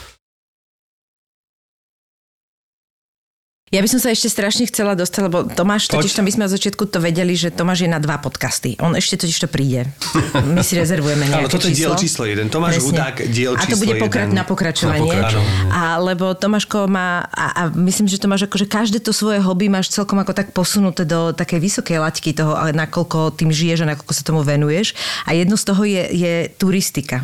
[3.71, 6.51] Ja by som sa ešte strašne chcela dostať, lebo Tomáš, totiž to my sme od
[6.51, 8.75] začiatku to vedeli, že Tomáš je na dva podcasty.
[8.83, 9.87] On ešte totiž to príde.
[10.35, 11.95] My si rezervujeme nejaké Áno, toto je číslo.
[11.95, 12.51] diel číslo jeden.
[12.51, 12.91] Tomáš Presne.
[12.91, 14.35] Hudák, diel A to číslo bude pokra- jeden.
[14.35, 14.99] na pokračovanie.
[15.01, 15.71] Na pokračovanie.
[15.71, 19.71] A lebo Tomáško má, a, a myslím, že to máš akože každé to svoje hobby
[19.71, 23.95] máš celkom ako tak posunuté do takej vysokej laťky toho, ale nakoľko tým žiješ a
[23.95, 24.99] nakoľko sa tomu venuješ.
[25.25, 27.23] A jedno z toho je, je turistika.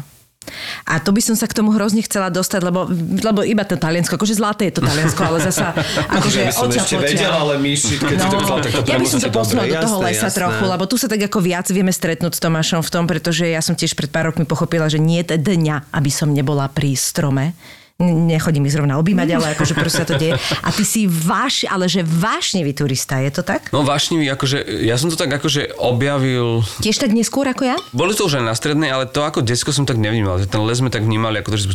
[0.86, 2.86] A to by som sa k tomu hrozne chcela dostať, lebo,
[3.22, 5.74] lebo iba to Taliansko, akože zlaté je to Taliansko, ale zasa
[6.16, 7.10] akože Ja by som ešte potiaľ.
[7.10, 9.68] vedel, ale my si, keď si to tak to ja by som to dobre.
[9.68, 10.38] do toho Jasné, lesa jasné.
[10.38, 13.60] trochu, lebo tu sa tak ako viac vieme stretnúť s Tomášom v tom, pretože ja
[13.60, 17.52] som tiež pred pár rokmi pochopila, že nie je dňa, aby som nebola pri strome.
[17.96, 20.36] Nechodím ich zrovna objímať, ale akože proste to deje.
[20.36, 23.72] A ty si váš, ale že vášnevý turista, je to tak?
[23.72, 27.80] No vášnivý, akože, ja som to tak akože objavil, Tiež tak neskôr ako ja?
[27.96, 30.76] boli to už aj na strednej, ale to ako detsko som tak nevnímal, ten les
[30.76, 31.66] sme tak vnímali, ako to, že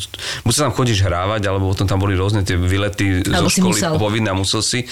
[0.45, 2.53] buď sa tam chodíš hrávať, alebo potom tam boli rôzne tie
[3.25, 3.97] Alebo zo školy musel.
[3.97, 4.85] povinné a musel si.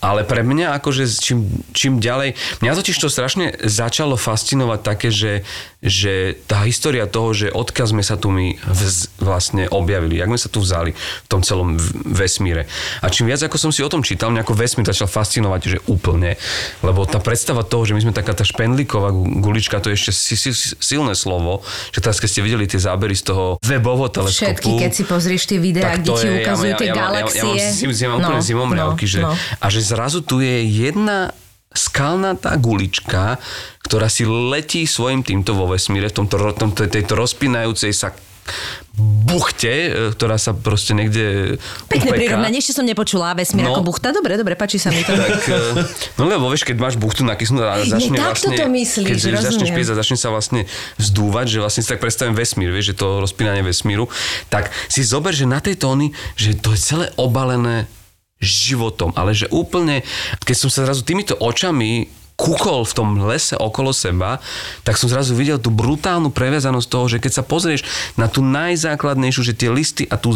[0.00, 2.32] Ale pre mňa akože čím, čím ďalej,
[2.64, 5.44] mňa totiž to strašne začalo fascinovať také, že,
[5.82, 6.14] že
[6.46, 10.46] tá história toho, že odkiaľ sme sa tu my vz, vlastne objavili, jak sme sa
[10.46, 11.74] tu vzali v tom celom
[12.06, 12.70] vesmíre.
[12.98, 15.78] A čím viac ako som si o tom čítal, mňa ako vesmír začal fascinovať, že
[15.84, 16.38] úplne,
[16.80, 20.12] lebo tá predstava toho, že my sme taká tá špendlíková gu- gulička, to je ešte
[20.12, 24.54] si, si, silné slovo, že teraz keď ste videli tie zábery z toho webovo teleskopu,
[24.54, 27.38] Všetky, keď si pozrieš tie videá, kde ti ukazujú tie ja, mám- galaxie.
[27.38, 29.32] Ja, ja, mám, zim, ja mám úplne No, zimomriavky, no, že, no.
[29.34, 31.34] a že zrazu tu je jedna
[31.72, 33.36] skalnatá gulička,
[33.82, 38.12] ktorá si letí svojim týmto vo vesmíre, v tomto, tomto, tejto rozpínajúcej sa
[38.98, 41.56] buchte, e, ktorá sa proste niekde
[41.86, 43.78] Pekné prirovnanie, ešte som nepočula vesmír No.
[43.78, 44.10] ako buchta.
[44.10, 45.14] Dobre, dobre, páči sa mi to.
[45.14, 45.56] Tak, e,
[46.18, 49.46] no lebo vieš, keď máš buchtu nakysnutú a začne takto vlastne, to myslíš, keď začneš
[49.62, 49.76] rozumiem.
[49.78, 50.60] piesť a začne sa vlastne
[50.98, 54.10] vzdúvať, že vlastne si tak predstavím vesmír, vieš, že to rozpínanie vesmíru,
[54.50, 57.86] tak si zober, že na tej tóny, že to je celé obalené
[58.42, 60.02] životom, ale že úplne,
[60.42, 62.10] keď som sa zrazu týmito očami
[62.42, 64.42] kúkol v tom lese okolo seba,
[64.82, 67.86] tak som zrazu videl tú brutálnu previazanosť toho, že keď sa pozrieš
[68.18, 70.34] na tú najzákladnejšiu, že tie listy a tú,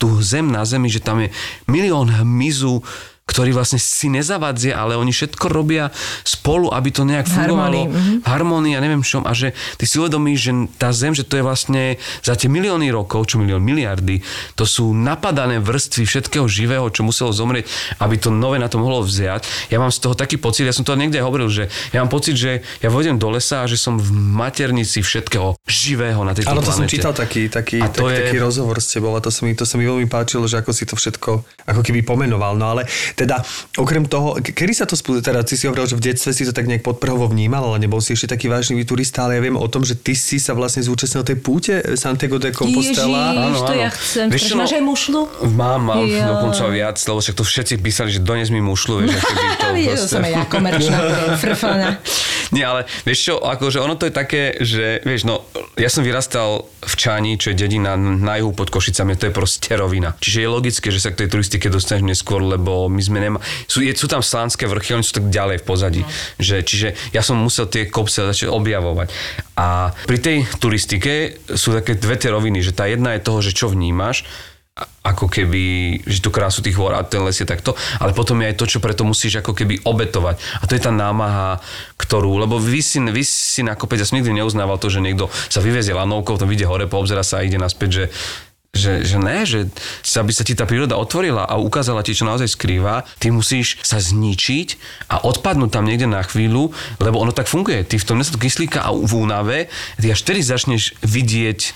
[0.00, 1.30] tú zem na zemi, že tam je
[1.70, 2.82] milión hmyzu,
[3.24, 5.88] ktorý vlastne si nezavadzia, ale oni všetko robia
[6.22, 7.72] spolu, aby to nejak fungovalo.
[7.72, 8.14] harmonii, mhm.
[8.20, 9.24] V harmonii a neviem čom.
[9.24, 12.92] A že ty si uvedomíš, že tá zem, že to je vlastne za tie milióny
[12.92, 14.20] rokov, čo milión, miliardy,
[14.54, 17.64] to sú napadané vrstvy všetkého živého, čo muselo zomrieť,
[18.04, 19.72] aby to nové na to mohlo vziať.
[19.72, 22.36] Ja mám z toho taký pocit, ja som to niekde hovoril, že ja mám pocit,
[22.36, 26.60] že ja vojdem do lesa a že som v maternici všetkého živého na tejto Áno,
[26.60, 29.32] to som čítal taký, taký, A to tak, je- taký rozhovor s tebou a to
[29.32, 31.30] sa, mi, to sa mi veľmi páčilo, že ako si to všetko
[31.64, 32.52] ako keby pomenoval.
[32.54, 32.84] No ale
[33.14, 33.42] teda
[33.74, 35.16] okrem toho, k- kedy sa to spú...
[35.16, 37.98] teda ty si hovoril, že v detstve si to tak nejak podprhovo vnímal, ale nebol
[37.98, 40.80] si ešte taký vážny turista, ale ja viem o tom, že ty si sa vlastne
[40.80, 43.32] zúčastnil tej púte Santiago de Compostela.
[43.32, 43.74] Ježiš, to áno.
[43.76, 44.26] ja chcem.
[44.26, 45.20] Vieš čo, Máš no- aj mušlu?
[45.50, 46.26] Mám, mám Jo.
[46.28, 49.22] dokonca viac, lebo však to všetci písali, že dones mi mušlu, vieš, by
[49.54, 50.98] to proste- som aj ja komerčná
[51.36, 51.88] frfana.
[52.50, 55.42] Nie, ale vieš čo, akože ono to je také, že vieš, no,
[55.74, 59.72] ja som vyrastal v Čani, čo je dedina na juhu pod Košicami, to je proste
[59.72, 60.14] rovina.
[60.14, 63.38] Čiže je logické, že sa k tej turistike dostaneš neskôr, lebo my sme nema...
[63.68, 66.02] Sú, je, sú tam slánske vrchy, oni sú tak ďalej v pozadí.
[66.40, 69.12] Že, čiže ja som musel tie kopce začať objavovať.
[69.60, 73.52] A pri tej turistike sú také dve tie roviny, že tá jedna je toho, že
[73.52, 74.24] čo vnímaš,
[75.06, 75.62] ako keby,
[76.02, 78.66] že tú krásu tých hôr a ten les je takto, ale potom je aj to,
[78.66, 80.34] čo preto musíš ako keby obetovať.
[80.58, 81.62] A to je tá námaha,
[81.94, 85.30] ktorú, lebo vy si, vy si na kopec, ja som nikdy neuznával to, že niekto
[85.46, 88.04] sa vyvezie lanovkou, to vyjde hore, poobzera sa a ide naspäť, že
[88.74, 89.70] že, že ne, že
[90.18, 94.02] aby sa ti tá príroda otvorila a ukázala ti, čo naozaj skrýva, ty musíš sa
[94.02, 94.68] zničiť
[95.08, 97.86] a odpadnúť tam niekde na chvíľu, lebo ono tak funguje.
[97.86, 99.58] Ty v tom nedostatku kyslíka a v únave,
[99.96, 101.72] ty až vtedy začneš vidieť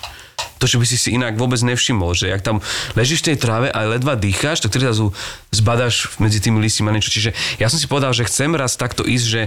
[0.58, 2.58] to, čo by si si inak vôbec nevšimol, že ak tam
[2.98, 5.14] ležíš v tej tráve a ledva dýcháš, tak tedy zrazu
[5.54, 7.14] zbadaš medzi tými listím a niečo.
[7.14, 7.30] Čiže
[7.62, 9.42] ja som si povedal, že chcem raz takto ísť, že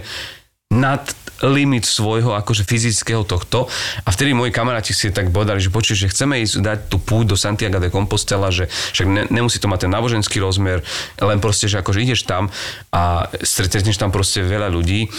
[0.72, 1.04] nad
[1.42, 3.66] limit svojho akože fyzického tohto
[4.06, 7.34] a vtedy moji kamaráti si tak bodali, že počuj, že chceme ísť dať tú púť
[7.34, 10.86] do Santiago de Compostela, že však ne, nemusí to mať ten náboženský rozmer,
[11.18, 12.54] len proste, že akože ideš tam
[12.94, 15.10] a stretneš tam proste veľa ľudí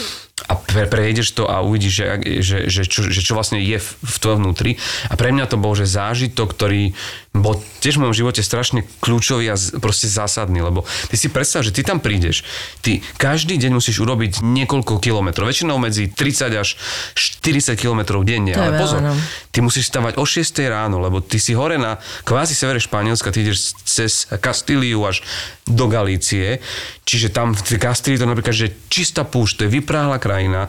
[0.49, 2.07] a pre, prejdeš to a uvidíš, že,
[2.43, 4.75] že, že, čo, že čo vlastne je v, v tvojom vnútri.
[5.07, 6.97] A pre mňa to bol, že zážitok, ktorý
[7.33, 11.72] bol tiež v mojom živote strašne kľúčový a proste zásadný, lebo ty si predstav, že
[11.72, 12.45] ty tam prídeš,
[12.85, 16.76] ty každý deň musíš urobiť niekoľko kilometrov, väčšinou medzi 30 až
[17.16, 19.16] 40 kilometrov denne, To ale pozor, no.
[19.49, 21.97] ty musíš stavať o 6 ráno, lebo ty si hore na
[22.28, 25.24] kvázi severe Španielska, ty ideš cez Kastíliu až
[25.64, 26.61] do Galície,
[27.09, 30.68] čiže tam v Kastílii to napríklad, že čistá púšť, to je vypráhla krajina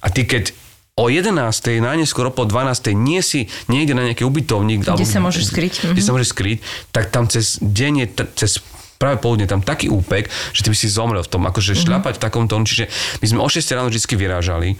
[0.00, 0.56] a ty keď
[1.00, 1.80] o 11.
[1.80, 2.92] najneskôr po 12.
[2.92, 4.84] nie si niekde na nejaký ubytovník.
[4.84, 5.72] Kde sa môžeš skryť.
[5.88, 6.04] Kde Mhm.
[6.04, 6.58] sa môžeš skryť,
[6.92, 8.60] tak tam cez deň je, cez
[9.00, 11.80] práve poludne tam taký úpek, že ty by si zomrel v tom, akože Mhm.
[11.88, 12.68] šľapať v takom tónu.
[12.68, 12.84] Čiže
[13.24, 14.76] my sme o 6 ráno vždy vyrážali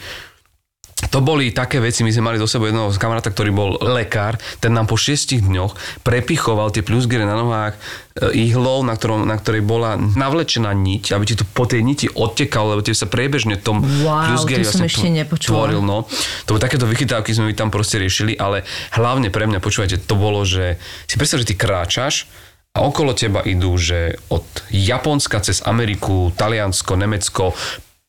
[1.09, 4.77] to boli také veci, my sme mali do sebou jedného kamaráta, ktorý bol lekár, ten
[4.77, 7.81] nám po šiestich dňoch prepichoval tie plusgery na nohách
[8.21, 12.07] e, ihlou, na, ktorom, na ktorej bola navlečená niť, aby ti to po tej niti
[12.13, 15.57] odtekalo, lebo tie sa priebežne tom Wow, plusgeri to som vlastne ešte nepočula.
[15.57, 15.81] tvoril.
[15.81, 16.05] No.
[16.45, 20.15] To boli takéto vychytávky, sme my tam proste riešili, ale hlavne pre mňa, počúvajte, to
[20.21, 20.77] bolo, že
[21.09, 22.29] si predstav, že ty kráčaš
[22.71, 27.51] a okolo teba idú, že od Japonska cez Ameriku, Taliansko, Nemecko,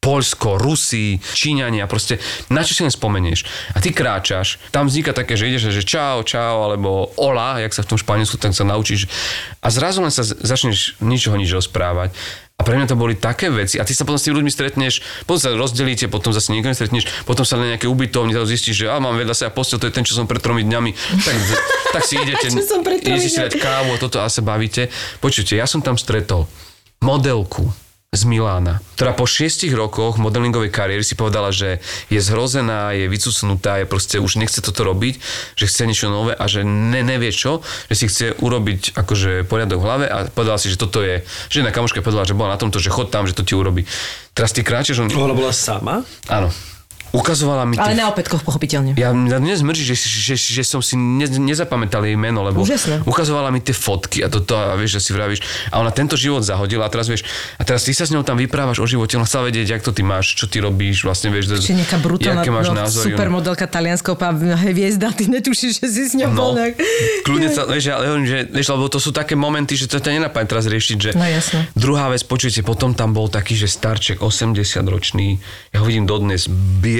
[0.01, 2.17] Poľsko, Rusi, Číňania, proste
[2.49, 3.45] na čo si len spomenieš.
[3.77, 7.85] A ty kráčaš, tam vzniká také, že ideš, že čau, čau, alebo ola, jak sa
[7.85, 9.05] v tom španielsku, tak sa naučíš.
[9.61, 12.17] A zrazu len sa začneš ničoho nič rozprávať.
[12.57, 13.77] A pre mňa to boli také veci.
[13.77, 17.05] A ty sa potom s tými ľuďmi stretneš, potom sa rozdelíte, potom zase niekto stretneš,
[17.25, 19.97] potom sa na nejaké ubytovni zrazu zistíš, že a mám vedľa sa postel, to je
[19.97, 20.93] ten, čo som pred tromi dňami.
[20.93, 21.35] Tak,
[21.93, 22.53] tak si idete,
[23.05, 24.93] idete si dať kávu toto a sa bavíte.
[25.21, 26.45] Počujte, ja som tam stretol
[27.01, 27.69] modelku
[28.11, 31.79] z Milána, ktorá po šiestich rokoch modelingovej kariéry si povedala, že
[32.11, 35.15] je zhrozená, je vycucnutá, je proste už nechce toto robiť,
[35.55, 39.79] že chce niečo nové a že ne, nevie čo, že si chce urobiť akože poriadok
[39.79, 42.59] v hlave a povedala si, že toto je, že jedna kamoška povedala, že bola na
[42.59, 43.87] tomto, že chod tam, že to ti urobí.
[44.35, 45.07] Teraz ty kráčeš, on...
[45.07, 46.03] Ona bola sama?
[46.27, 46.51] Áno.
[47.11, 47.75] Ukazovala mi...
[47.75, 48.95] Ale tie- na opätkoch, pochopiteľne.
[48.95, 53.03] Ja dnes mrzí, že, že, že, som si ne, nezapamätal jej meno, lebo Úžasné.
[53.03, 55.39] ukazovala mi tie fotky a toto a vieš, že si vravíš.
[55.69, 58.35] A ona tento život zahodila a teraz vieš, a teraz ty sa s ňou tam
[58.35, 61.51] vyprávaš o živote, ona chcela vedieť, jak to ty máš, čo ty robíš, vlastne vieš,
[61.53, 63.11] Ešte nejaká brutálna aké máš no, názory.
[63.11, 66.75] supermodelka talianskou hviezda, ty netušíš, že si s ňou bol No, nejak...
[67.21, 70.47] kľudne sa, vieš, ale že, vieš, lebo to sú také momenty, že to ťa nenapadne
[70.47, 71.67] teraz riešiť, že No, jasné.
[71.75, 74.55] druhá vec, počujete, potom tam bol taký, že starček, 80
[74.85, 75.37] ročný,
[75.69, 76.47] ja ho vidím dodnes,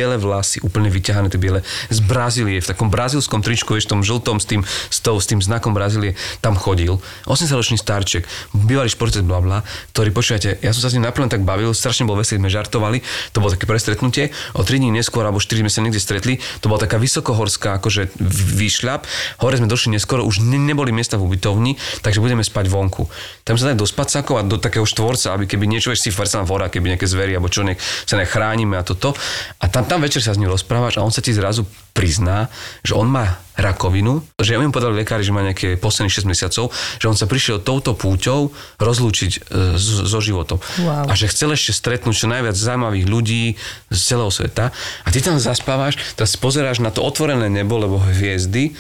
[0.02, 1.62] biele vlasy, úplne vyťahané tie biele,
[1.94, 5.38] z Brazílie, v takom brazílskom tričku, vieš, tom žltom s tým, s, tou, s tým
[5.38, 6.98] znakom Brazílie, tam chodil,
[7.30, 8.26] 80 ročný starček,
[8.58, 9.62] bývalý športec, bla bla,
[9.94, 13.06] ktorý, počujete, ja som sa s ním naplno tak bavil, strašne bol veselý, sme žartovali,
[13.30, 16.66] to bolo také prestretnutie, o 3 dní neskôr, alebo 4 sme sa niekde stretli, to
[16.66, 18.18] bola taká vysokohorská, akože
[18.58, 19.06] výšľap,
[19.46, 23.06] hore sme došli neskoro, už ne, neboli miesta v ubytovni, takže budeme spať vonku.
[23.46, 26.42] Tam sa dali do spacákov a do takého štvorca, aby keby niečo, vieš, si farsa
[26.42, 27.78] hora, keby nejaké zvery, alebo čo, nech
[28.08, 29.12] sa nechránime a toto.
[29.60, 32.48] A tam, tam večer sa s ním rozprávaš a on sa ti zrazu prizná,
[32.80, 36.72] že on má rakovinu, že on im povedal lekári, že má nejaké posledných 6 mesiacov,
[36.72, 39.40] že on sa prišiel touto púťou rozlúčiť e,
[39.84, 40.64] so životom.
[40.80, 41.12] Wow.
[41.12, 43.44] A že chcel ešte stretnúť čo najviac zaujímavých ľudí
[43.92, 44.72] z celého sveta.
[45.04, 48.72] A ty tam zaspávaš, teraz pozeráš na to otvorené nebo, lebo hviezdy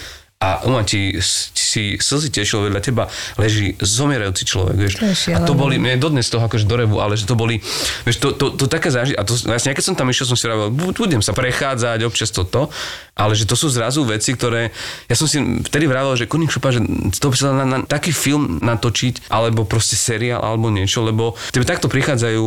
[0.41, 3.05] a um, ti, si slzy tešilo, vedľa teba
[3.37, 4.93] leží zomierajúci človek, vieš.
[4.97, 5.05] To
[5.37, 7.61] a to boli, mne dodnes toho akože do revu, ale že to boli,
[8.03, 10.49] vieš, to, to, to také záži, a to vlastne, keď som tam išiel, som si
[10.49, 12.73] hovoril, "Bu- budem sa prechádzať, občas toto,
[13.13, 14.73] ale že to sú zrazu veci, ktoré,
[15.05, 16.81] ja som si vtedy vravel, že Kuník Šupa, že
[17.21, 21.69] to by sa na, na, taký film natočiť, alebo proste seriál, alebo niečo, lebo tebe
[21.69, 22.43] takto prichádzajú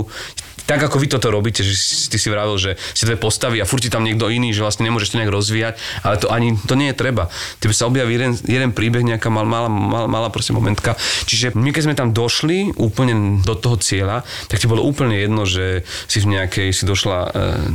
[0.64, 1.76] tak ako vy toto robíte, že
[2.08, 4.88] ty si vravel, že si dve postavy a furt ti tam niekto iný, že vlastne
[4.88, 7.28] nemôžeš to nejak rozvíjať, ale to ani, to nie je treba.
[7.60, 10.96] Tebe sa objaví jeden, jeden príbeh, nejaká mal, malá, malá, malá proste momentka.
[11.28, 15.44] Čiže my keď sme tam došli úplne do toho cieľa, tak ti bolo úplne jedno,
[15.44, 17.28] že si v nejakej, si došla e,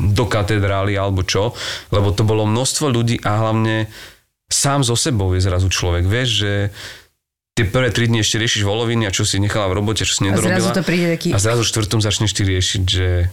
[0.10, 1.54] do katedrály alebo čo,
[1.94, 3.86] lebo to bolo množstvo ľudí a hlavne
[4.50, 6.10] sám so sebou je zrazu človek.
[6.10, 6.54] Vieš, že
[7.60, 10.24] tie prvé tri dni ešte riešiš voloviny a čo si nechala v robote, čo si
[10.24, 10.64] A nedorobila.
[10.64, 11.36] zrazu to príde taký...
[11.36, 13.28] A zrazu štvrtom začneš ty riešiť, že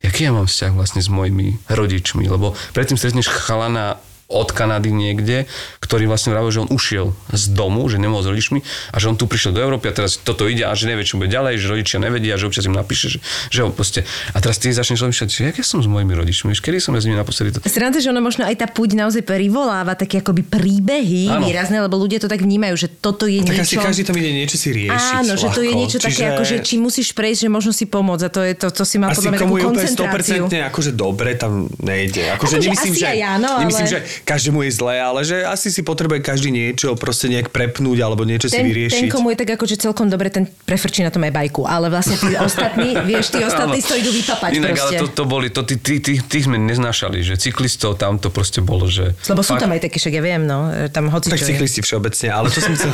[0.00, 5.46] aký ja mám vzťah vlastne s mojimi rodičmi, lebo predtým stretneš chalana od Kanady niekde,
[5.78, 8.58] ktorý vlastne vravil, že on ušiel z domu, že nemohol s rodičmi
[8.90, 11.14] a že on tu prišiel do Európy a teraz toto ide a že nevie, čo
[11.14, 13.18] bude ďalej, že rodičia nevedia, že občas im napíše, že,
[13.54, 14.02] že ho proste...
[14.34, 16.98] A teraz ty začneš rozmýšľať, že jak ja som s mojimi rodičmi, vieš, kedy som
[16.98, 17.58] ja s nimi naposledy to...
[17.62, 21.46] Sranda, že ono možno aj tá púť naozaj privoláva také akoby príbehy Áno.
[21.46, 23.62] výrazné, lebo ľudia to tak vnímajú, že toto je Tak niečo...
[23.62, 25.22] asi každý tam ide niečo si riešiť.
[25.22, 28.24] Áno, že to je niečo také, ako, že či musíš prejsť, že možno si pomôcť
[28.26, 30.42] a to, je, to, to si má podľa mňa takú komu je úplne koncentráciu.
[30.50, 32.26] 100% akože dobre, tam nejde.
[32.34, 35.42] Akože, Akože nemyslím, asi že, aj áno, nemyslím, ale- že každému je zlé, ale že
[35.44, 39.10] asi si potrebuje každý niečo proste nejak prepnúť alebo niečo si ten, ten, vyriešiť.
[39.12, 42.32] komu je tak akože celkom dobre, ten prefrčí na tom aj bajku, ale vlastne tí
[42.46, 44.96] ostatní, vieš, tí ostatní to idú vypapať Inak, proste.
[44.96, 48.30] ale to, to boli, to, tí, tí, tí, tých sme neznášali, že cyklistov tam to
[48.30, 49.12] proste bolo, že...
[49.28, 52.28] Lebo sú Fakt- tam aj takí, však ja viem, no, tam hoci Tak cyklisti všeobecne,
[52.30, 52.90] ale čo som chcel...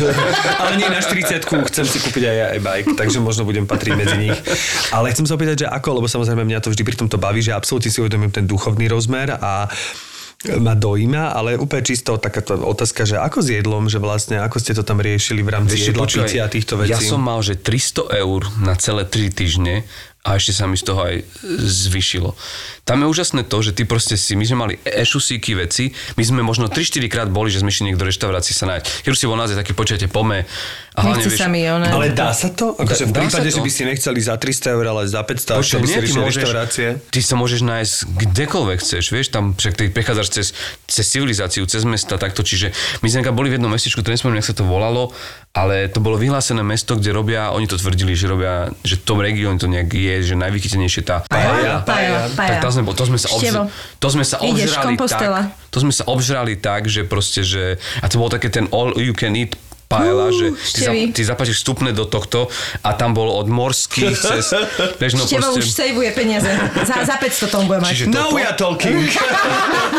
[0.62, 4.16] ale nie na 40 chcem si kúpiť aj ja e-bike, takže možno budem patriť medzi
[4.16, 4.38] nich.
[4.94, 7.52] Ale chcem sa opýtať, že ako, lebo samozrejme mňa to vždy pri tomto baví, že
[7.52, 9.68] absolútne si uvedomím ten duchovný rozmer a
[10.38, 14.70] ma dojíma, ale úplne čisto takáto otázka, že ako s jedlom, že vlastne ako ste
[14.70, 16.94] to tam riešili v rámci Vieš jedla, a týchto vecí?
[16.94, 19.82] Ja som mal, že 300 eur na celé 3 týždne
[20.22, 21.26] a ešte sa mi z toho aj
[21.66, 22.38] zvyšilo.
[22.88, 26.40] Tam je úžasné to, že ty proste si, my sme mali ešusíky veci, my sme
[26.40, 29.04] možno 3-4 krát boli, že sme išli niekto do reštaurácie sa nájsť.
[29.04, 30.48] Keď už si bol naozaj taký počujete pome.
[30.96, 31.84] A hlavne, Nechce sa mi, ono.
[31.84, 32.72] Ale dá sa to?
[32.74, 35.78] Akože v prípade, že by ste nechceli za 300 eur, ale za 500, Počkaj, ako
[35.78, 36.86] by nie, ty môžeš, reštaurácie?
[37.12, 40.46] ty sa môžeš nájsť kdekoľvek chceš, vieš, tam však ty prechádzaš cez,
[40.88, 42.72] cez civilizáciu, cez mesta, takto, čiže
[43.04, 45.12] my sme boli v jednom mestečku, to nespomínam, jak sa to volalo,
[45.54, 49.18] ale to bolo vyhlásené mesto, kde robia, oni to tvrdili, že robia, že v tom
[49.22, 51.78] regióne to nejak je, že najvychytenejšie tá Paella, paella.
[51.82, 52.50] paella, paella.
[52.58, 53.50] Tak tam sme, bol- to sme sa, obž,
[53.98, 55.40] to sme sa Ideš, obžrali Kompostela.
[55.50, 58.94] tak, to sme sa obžrali tak, že proste, že, a to bolo také ten all
[58.94, 59.58] you can eat
[59.88, 62.52] paella, Uú, že ty, za, ty zaplatíš vstupné do tohto
[62.84, 64.52] a tam bolo od morských cez,
[65.00, 66.50] vieš, no Števo proste, už sejvuje peniaze.
[66.84, 67.90] Za, za 500 tom bude mať.
[67.96, 69.08] Čiže toto, we are talking.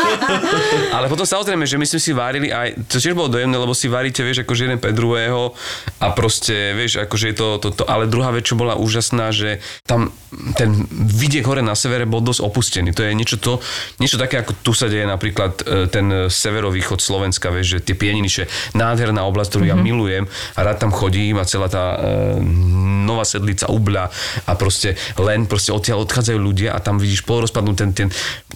[0.96, 3.90] ale potom samozrejme, že my sme si varili aj, to tiež bolo dojemné, lebo si
[3.90, 5.58] varíte, vieš, akože jeden pre druhého
[5.98, 9.58] a proste, vieš, akože je to, to, to, ale druhá vec, čo bola úžasná, že
[9.82, 10.14] tam
[10.54, 12.94] ten vidiek hore na severe bol dosť opustený.
[12.94, 13.58] To je niečo to,
[13.98, 18.30] niečo také, ako tu sa deje napríklad e, ten severovýchod Slovenska, vieš, že tie pieniny,
[18.30, 18.44] že
[18.78, 20.24] nádherná oblasť, ktorú ja milujem
[20.56, 22.42] a rád tam chodím a celá tá e,
[23.06, 24.12] nová sedlica ubľa
[24.46, 28.08] a proste len proste odtiaľ odchádzajú ľudia a tam vidíš polorozpadnú ten, ten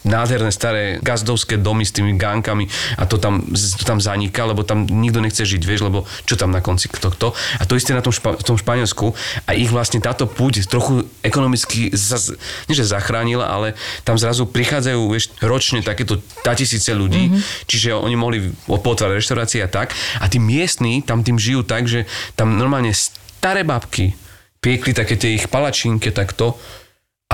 [0.05, 2.67] nádherné staré gazdovské domy s tými gánkami
[2.99, 6.51] a to tam, to tam zaniká, lebo tam nikto nechce žiť, vieš, lebo čo tam
[6.51, 7.29] na konci kto kto.
[7.61, 9.15] A to isté na tom, špa, tom Španielsku
[9.47, 12.35] a ich vlastne táto púť trochu ekonomicky, zaz,
[12.67, 16.19] nie že zachránila, ale tam zrazu prichádzajú vieš, ročne takéto
[16.55, 17.67] tisíce ľudí, mm-hmm.
[17.67, 19.95] čiže oni mohli potvárať reštaurácie a tak.
[20.19, 24.17] A tí miestni tam tým žijú tak, že tam normálne staré babky
[24.65, 26.57] piekli také tie ich palačinky takto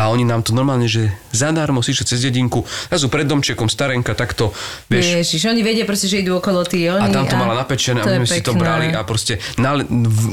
[0.00, 4.48] a oni nám to normálne, že zadarmo si cez dedinku, zrazu pred domčekom starenka, takto,
[4.88, 5.20] vieš.
[5.20, 7.04] Ježiš, oni vedia proste, že idú okolo tí oni.
[7.04, 9.36] A tam to mala napečené a my sme si to brali a proste,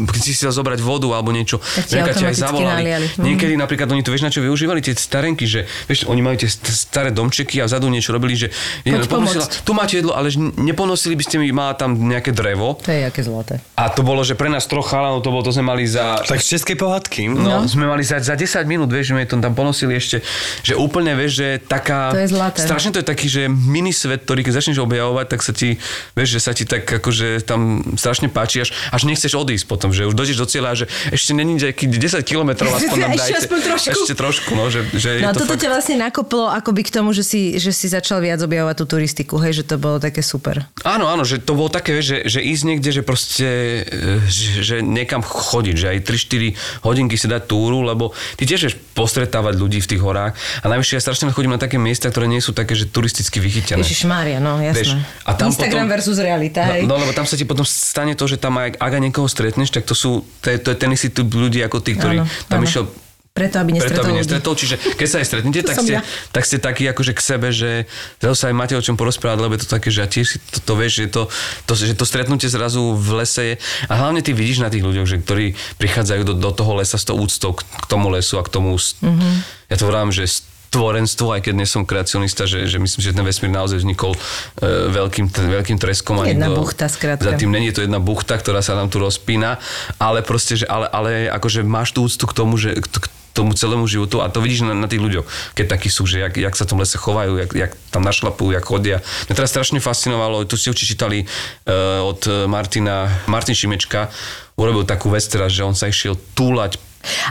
[0.07, 2.79] keď si chcel zobrať vodu alebo niečo, tak ti aj zavolali.
[2.79, 3.07] Naliali.
[3.11, 3.23] Mhm.
[3.27, 6.47] Niekedy napríklad oni to, vieš na čo využívali, tie starenky, že vieš, oni majú tie
[6.71, 8.47] staré domčeky a vzadu niečo robili, že
[8.87, 12.79] no, ponosila, tu máte jedlo, ale neponosili by ste mi, mala tam nejaké drevo.
[12.87, 13.59] To je aké zlaté.
[13.75, 16.23] A to bolo, že pre nás troch chalanov to bolo, to sme mali za...
[16.23, 17.27] Tak z českej pohádky.
[17.27, 20.21] No, no, sme mali za, za 10 minút, vieš, že to tam ponosili ešte,
[20.61, 22.13] že úplne vieš, že taká...
[22.13, 22.61] To je zlaté.
[22.61, 25.81] Strašne to je taký, že mini svet, ktorý keď začneš objavovať, tak sa ti,
[26.13, 30.05] vieš, že sa ti tak akože tam strašne páči, až, až nechceš odísť potom, že
[30.05, 33.33] už dojdeš do cieľa, že ešte není nejaký 10 kilometrov aspoň nám dajte.
[33.41, 33.89] ešte trošku.
[33.97, 35.63] Ešte trošku, no, že, že no, to toto fakt...
[35.65, 39.41] ťa vlastne nakoplo akoby k tomu, že si, že si začal viac objavovať tú turistiku,
[39.41, 40.67] hej, že to bolo také super.
[40.85, 43.49] Áno, áno, že to bolo také, vieš, že, že ísť niekde, že proste,
[43.87, 48.61] e, že, že niekam chodiť, že aj 3-4 hodinky si dať túru, lebo ty tiež
[48.67, 50.33] vieš postretávať ľudí v tých horách.
[50.61, 53.85] A najvyššie ja strašne chodím na také miesta, ktoré nie sú také, že turisticky vychytené.
[53.85, 54.81] Ježiš Mária, no jasné.
[54.81, 54.89] Vieš,
[55.21, 56.89] a tam Instagram potom, versus realita, hej.
[56.89, 59.29] No, no, lebo tam sa ti potom stane to, že tam aj, ak aj niekoho
[59.29, 62.25] stretneš, tak to sú, to je, to je ten istý typ ľudí ako tí, ktorí
[62.25, 62.65] áno, tam áno.
[62.65, 62.89] išiel
[63.37, 66.01] preto, aby nestretol, preto, aby nestretol Čiže keď sa aj stretnete, tak ste, ja.
[66.33, 67.85] tak ste takí akože k sebe, že
[68.17, 70.73] zase aj máte o čom porozprávať, lebo je to také, že a tiež to, to
[70.73, 71.23] vieš, že to,
[71.69, 73.55] to, že to stretnutie zrazu v lese je.
[73.85, 77.05] A hlavne ty vidíš na tých ľuďoch, že ktorí prichádzajú do, do toho lesa s
[77.05, 79.33] tou úctou k, k tomu lesu a k tomu, mm-hmm.
[79.69, 80.25] ja to vravám, že
[80.67, 84.19] stvorenstvo, aj keď nie som kreacionista, že, že myslím, že ten vesmír naozaj vznikol e,
[84.91, 86.21] veľkým, t- veľkým treskom.
[86.27, 87.23] Jedna nikto, buchta, skrátka.
[87.23, 89.63] Za tým není to jedna buchta, ktorá sa nám tu rozpína,
[89.95, 93.07] ale proste, že, ale, ale akože máš tú úctu k tomu, že k
[93.37, 96.33] tomu celému životu a to vidíš na, na tých ľuďoch, keď takí sú, že jak,
[96.33, 98.97] jak sa v tom lese chovajú, jak, jak tam našlapujú, jak chodia.
[99.29, 104.09] Mňa teraz strašne fascinovalo, tu si určite čítali uh, od Martina, Martin Šimečka,
[104.57, 106.81] urobil takú vec teraz, že on sa išiel túlať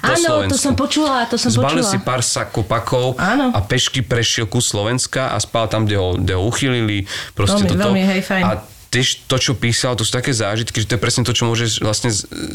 [0.01, 0.55] po Áno, Slovensku.
[0.55, 1.93] to som počula, to som Zbalil počula.
[1.93, 3.51] si pár sakopakov Áno.
[3.51, 7.05] a pešky prešiel ku Slovenska a spal tam, kde ho, kde ho uchylili.
[7.35, 7.83] Proste Veľmi, toto.
[7.91, 8.43] veľmi, hej, fajn.
[8.47, 8.51] A
[8.89, 11.83] tiež to, čo písal, to sú také zážitky, že to je presne to, čo môžeš
[11.83, 12.09] vlastne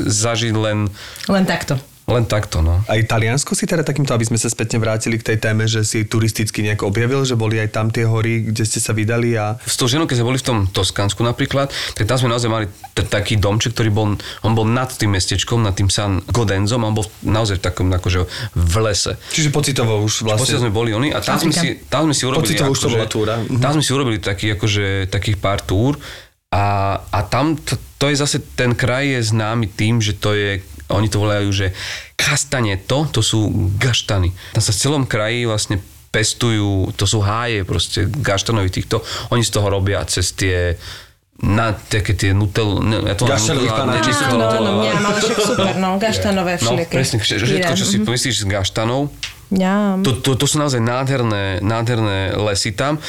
[0.07, 0.89] zažiť len,
[1.27, 1.77] Len takto.
[2.07, 2.81] Len takto, no.
[2.85, 6.03] Aj Taliansko si teda takýmto, aby sme sa spätne vrátili k tej téme, že si
[6.03, 9.55] turisticky nejak objavil, že boli aj tam tie hory, kde ste sa vydali a...
[9.63, 12.65] S tou ženou, keď sme boli v tom Toskánsku napríklad, tak tam sme naozaj mali
[12.67, 14.07] t- taký domček, ktorý bol,
[14.41, 18.27] on bol nad tým mestečkom, nad tým San Godenzom, on bol naozaj v takom akože
[18.53, 19.15] v lese.
[19.31, 20.67] Čiže pocitovo už Vlastne vlastne...
[20.67, 22.97] sme boli oni a tam sme, si, tam sme si urobili Pocitovo už to akože-
[22.97, 23.33] bola túra.
[23.39, 23.61] Mhm.
[23.61, 25.95] tam sme si urobili taký, akože, takých pár túr
[26.51, 26.65] a,
[27.07, 30.59] a tam to, to je zase, ten kraj je známy tým, že to je,
[30.93, 31.73] oni to volajú, že
[32.13, 34.31] kastaneto, to sú gaštany.
[34.53, 35.79] Tam sa v celom kraji vlastne
[36.11, 38.99] pestujú, to sú háje proste gaštanovi týchto,
[39.31, 40.75] oni z toho robia cez tie
[41.41, 42.85] na také tie nutel...
[42.85, 44.29] Ne, ja to Gaštanových panáčikov.
[44.29, 48.45] to Áno, áno, ale však super, no, gaštanové No, presne, všetko, čo si pomyslíš z
[48.45, 49.09] gaštanov,
[49.99, 53.01] to, to, to sú naozaj nádherné, nádherné lesy tam.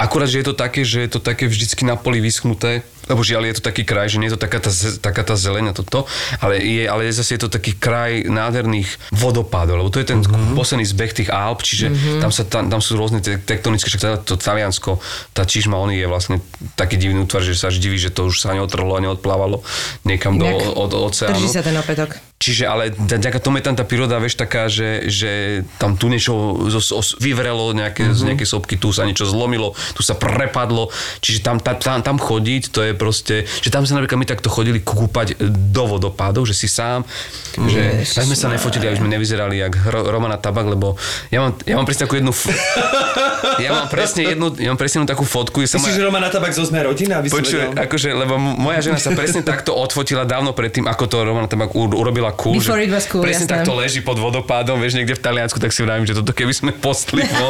[0.00, 2.80] Akurát, že je to také, že je to také vždycky na poli vyschnuté,
[3.10, 4.70] lebo žiaľ je to taký kraj, že nie je to taká tá,
[5.02, 6.06] taká tá zeleň a toto,
[6.38, 10.22] ale, je, ale je zase je to taký kraj nádherných vodopádov, lebo to je ten
[10.22, 10.54] mm-hmm.
[10.54, 12.20] posledný zbeh tých Alp, čiže mm-hmm.
[12.22, 15.02] tam, sa, tam, tam sú rôzne te- tektonické, však teda to Taliansko,
[15.34, 16.38] tá Čižma, on je vlastne
[16.78, 19.66] taký divný útvar, že sa až diví, že to už sa neotrhlo a neodplávalo
[20.06, 21.34] niekam do Inak od, od oceánu.
[21.34, 22.30] Drží sa ten opätok.
[22.40, 26.32] Čiže ale vďaka tomu je tam tá príroda, vieš, taká, že, že tam tu niečo
[26.72, 28.16] zo, zo, vyvrelo, nejaké, mm-hmm.
[28.16, 30.88] z nejakej sopky, tu sa niečo zlomilo, tu sa prepadlo,
[31.20, 34.46] čiže tam, tam, tam, tam chodiť, to je proste, že tam sa napríklad my takto
[34.46, 37.00] chodili kúpať do vodopádov, že si sám,
[37.56, 41.56] že tak sme sa nefotili, aby sme nevyzerali jak Ro- Romana Tabak, lebo ja mám,
[41.62, 42.52] ja mám presne takú jednu, f-
[43.58, 46.52] ja mám presne jednu, ja mám presne jednu takú fotku, sa Myslíš, že Romana Tabak
[46.52, 47.18] zo Sme rodina?
[47.18, 47.80] Aby Počuj, vedel?
[47.80, 51.88] akože, lebo moja žena sa presne takto odfotila dávno predtým, ako to Romana Tabak u-
[51.90, 52.54] urobila cool.
[52.54, 53.56] Before it was cool, Presne jasné.
[53.56, 56.70] takto leží pod vodopádom, vieš, niekde v Taliansku, tak si vravím, že toto keby sme
[56.70, 57.48] postli, no.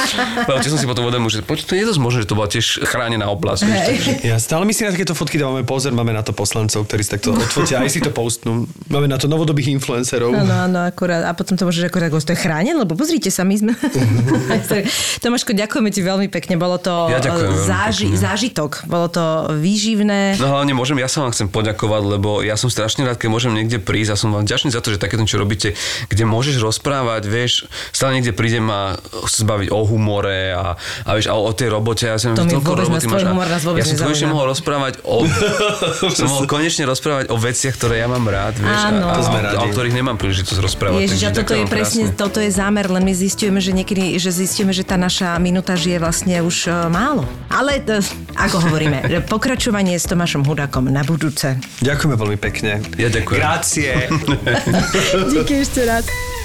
[0.48, 2.46] Ale tiež som si potom uvedomil, že poď, to je dosť možné, že to bola
[2.46, 3.60] tiež chránená oblasť.
[3.62, 4.10] Vieš, takže...
[4.22, 7.16] Jasne, ale my si na takéto fotky dávame pozor, máme na to poslancov, ktorí si
[7.16, 8.68] takto odfotia, aj si to postnú.
[8.92, 10.36] Máme na to novodobých influencerov.
[10.36, 11.24] Áno, áno, akurát.
[11.24, 13.72] A potom to môžeš akurát, ako to je chránené, lebo pozrite sa, my sme...
[15.24, 18.20] Tomáško, ďakujeme ti veľmi pekne, bolo to Ja ďakujem záži- pekne.
[18.20, 19.24] zážitok, bolo to
[19.56, 20.36] výživné.
[20.36, 23.56] No hlavne môžem, ja sa vám chcem poďakovať, lebo ja som strašne rád, keď môžem
[23.56, 25.72] niekde prísť a som vám vďačný za to, že takéto čo robíte,
[26.12, 27.64] kde môžeš rozprávať, vieš,
[27.94, 30.76] stále niekde prídem a chcem sa baviť o humore a,
[31.06, 32.04] a vieš, a o, o tej robote.
[32.04, 34.28] Ja som To my toľko vôbec roboty máš a humor nás vôbec Ja som konečne
[34.28, 35.22] mohol rozprávať o...
[36.18, 39.06] som mohol konečne rozprávať o veciach, ktoré ja mám rád, vieš, Áno.
[39.06, 41.06] a, To a, a, o ktorých nemám príležitosť rozprávať.
[41.06, 42.18] Ježiš, takže a toto je presne, krásne.
[42.18, 46.02] toto je zámer, len my zistujeme, že niekedy, že zistíme, že tá naša minúta žije
[46.02, 47.22] vlastne už e, málo.
[47.46, 48.02] Ale e,
[48.34, 51.54] ako hovoríme, pokračovanie s Tomášom Hudákom na budúce.
[51.84, 52.82] Ďakujeme veľmi pekne.
[52.98, 53.38] Ja ďakujem.
[53.38, 53.90] Grácie.
[55.32, 56.04] Díky ešte raz.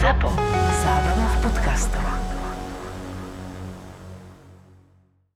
[0.00, 0.45] Simple.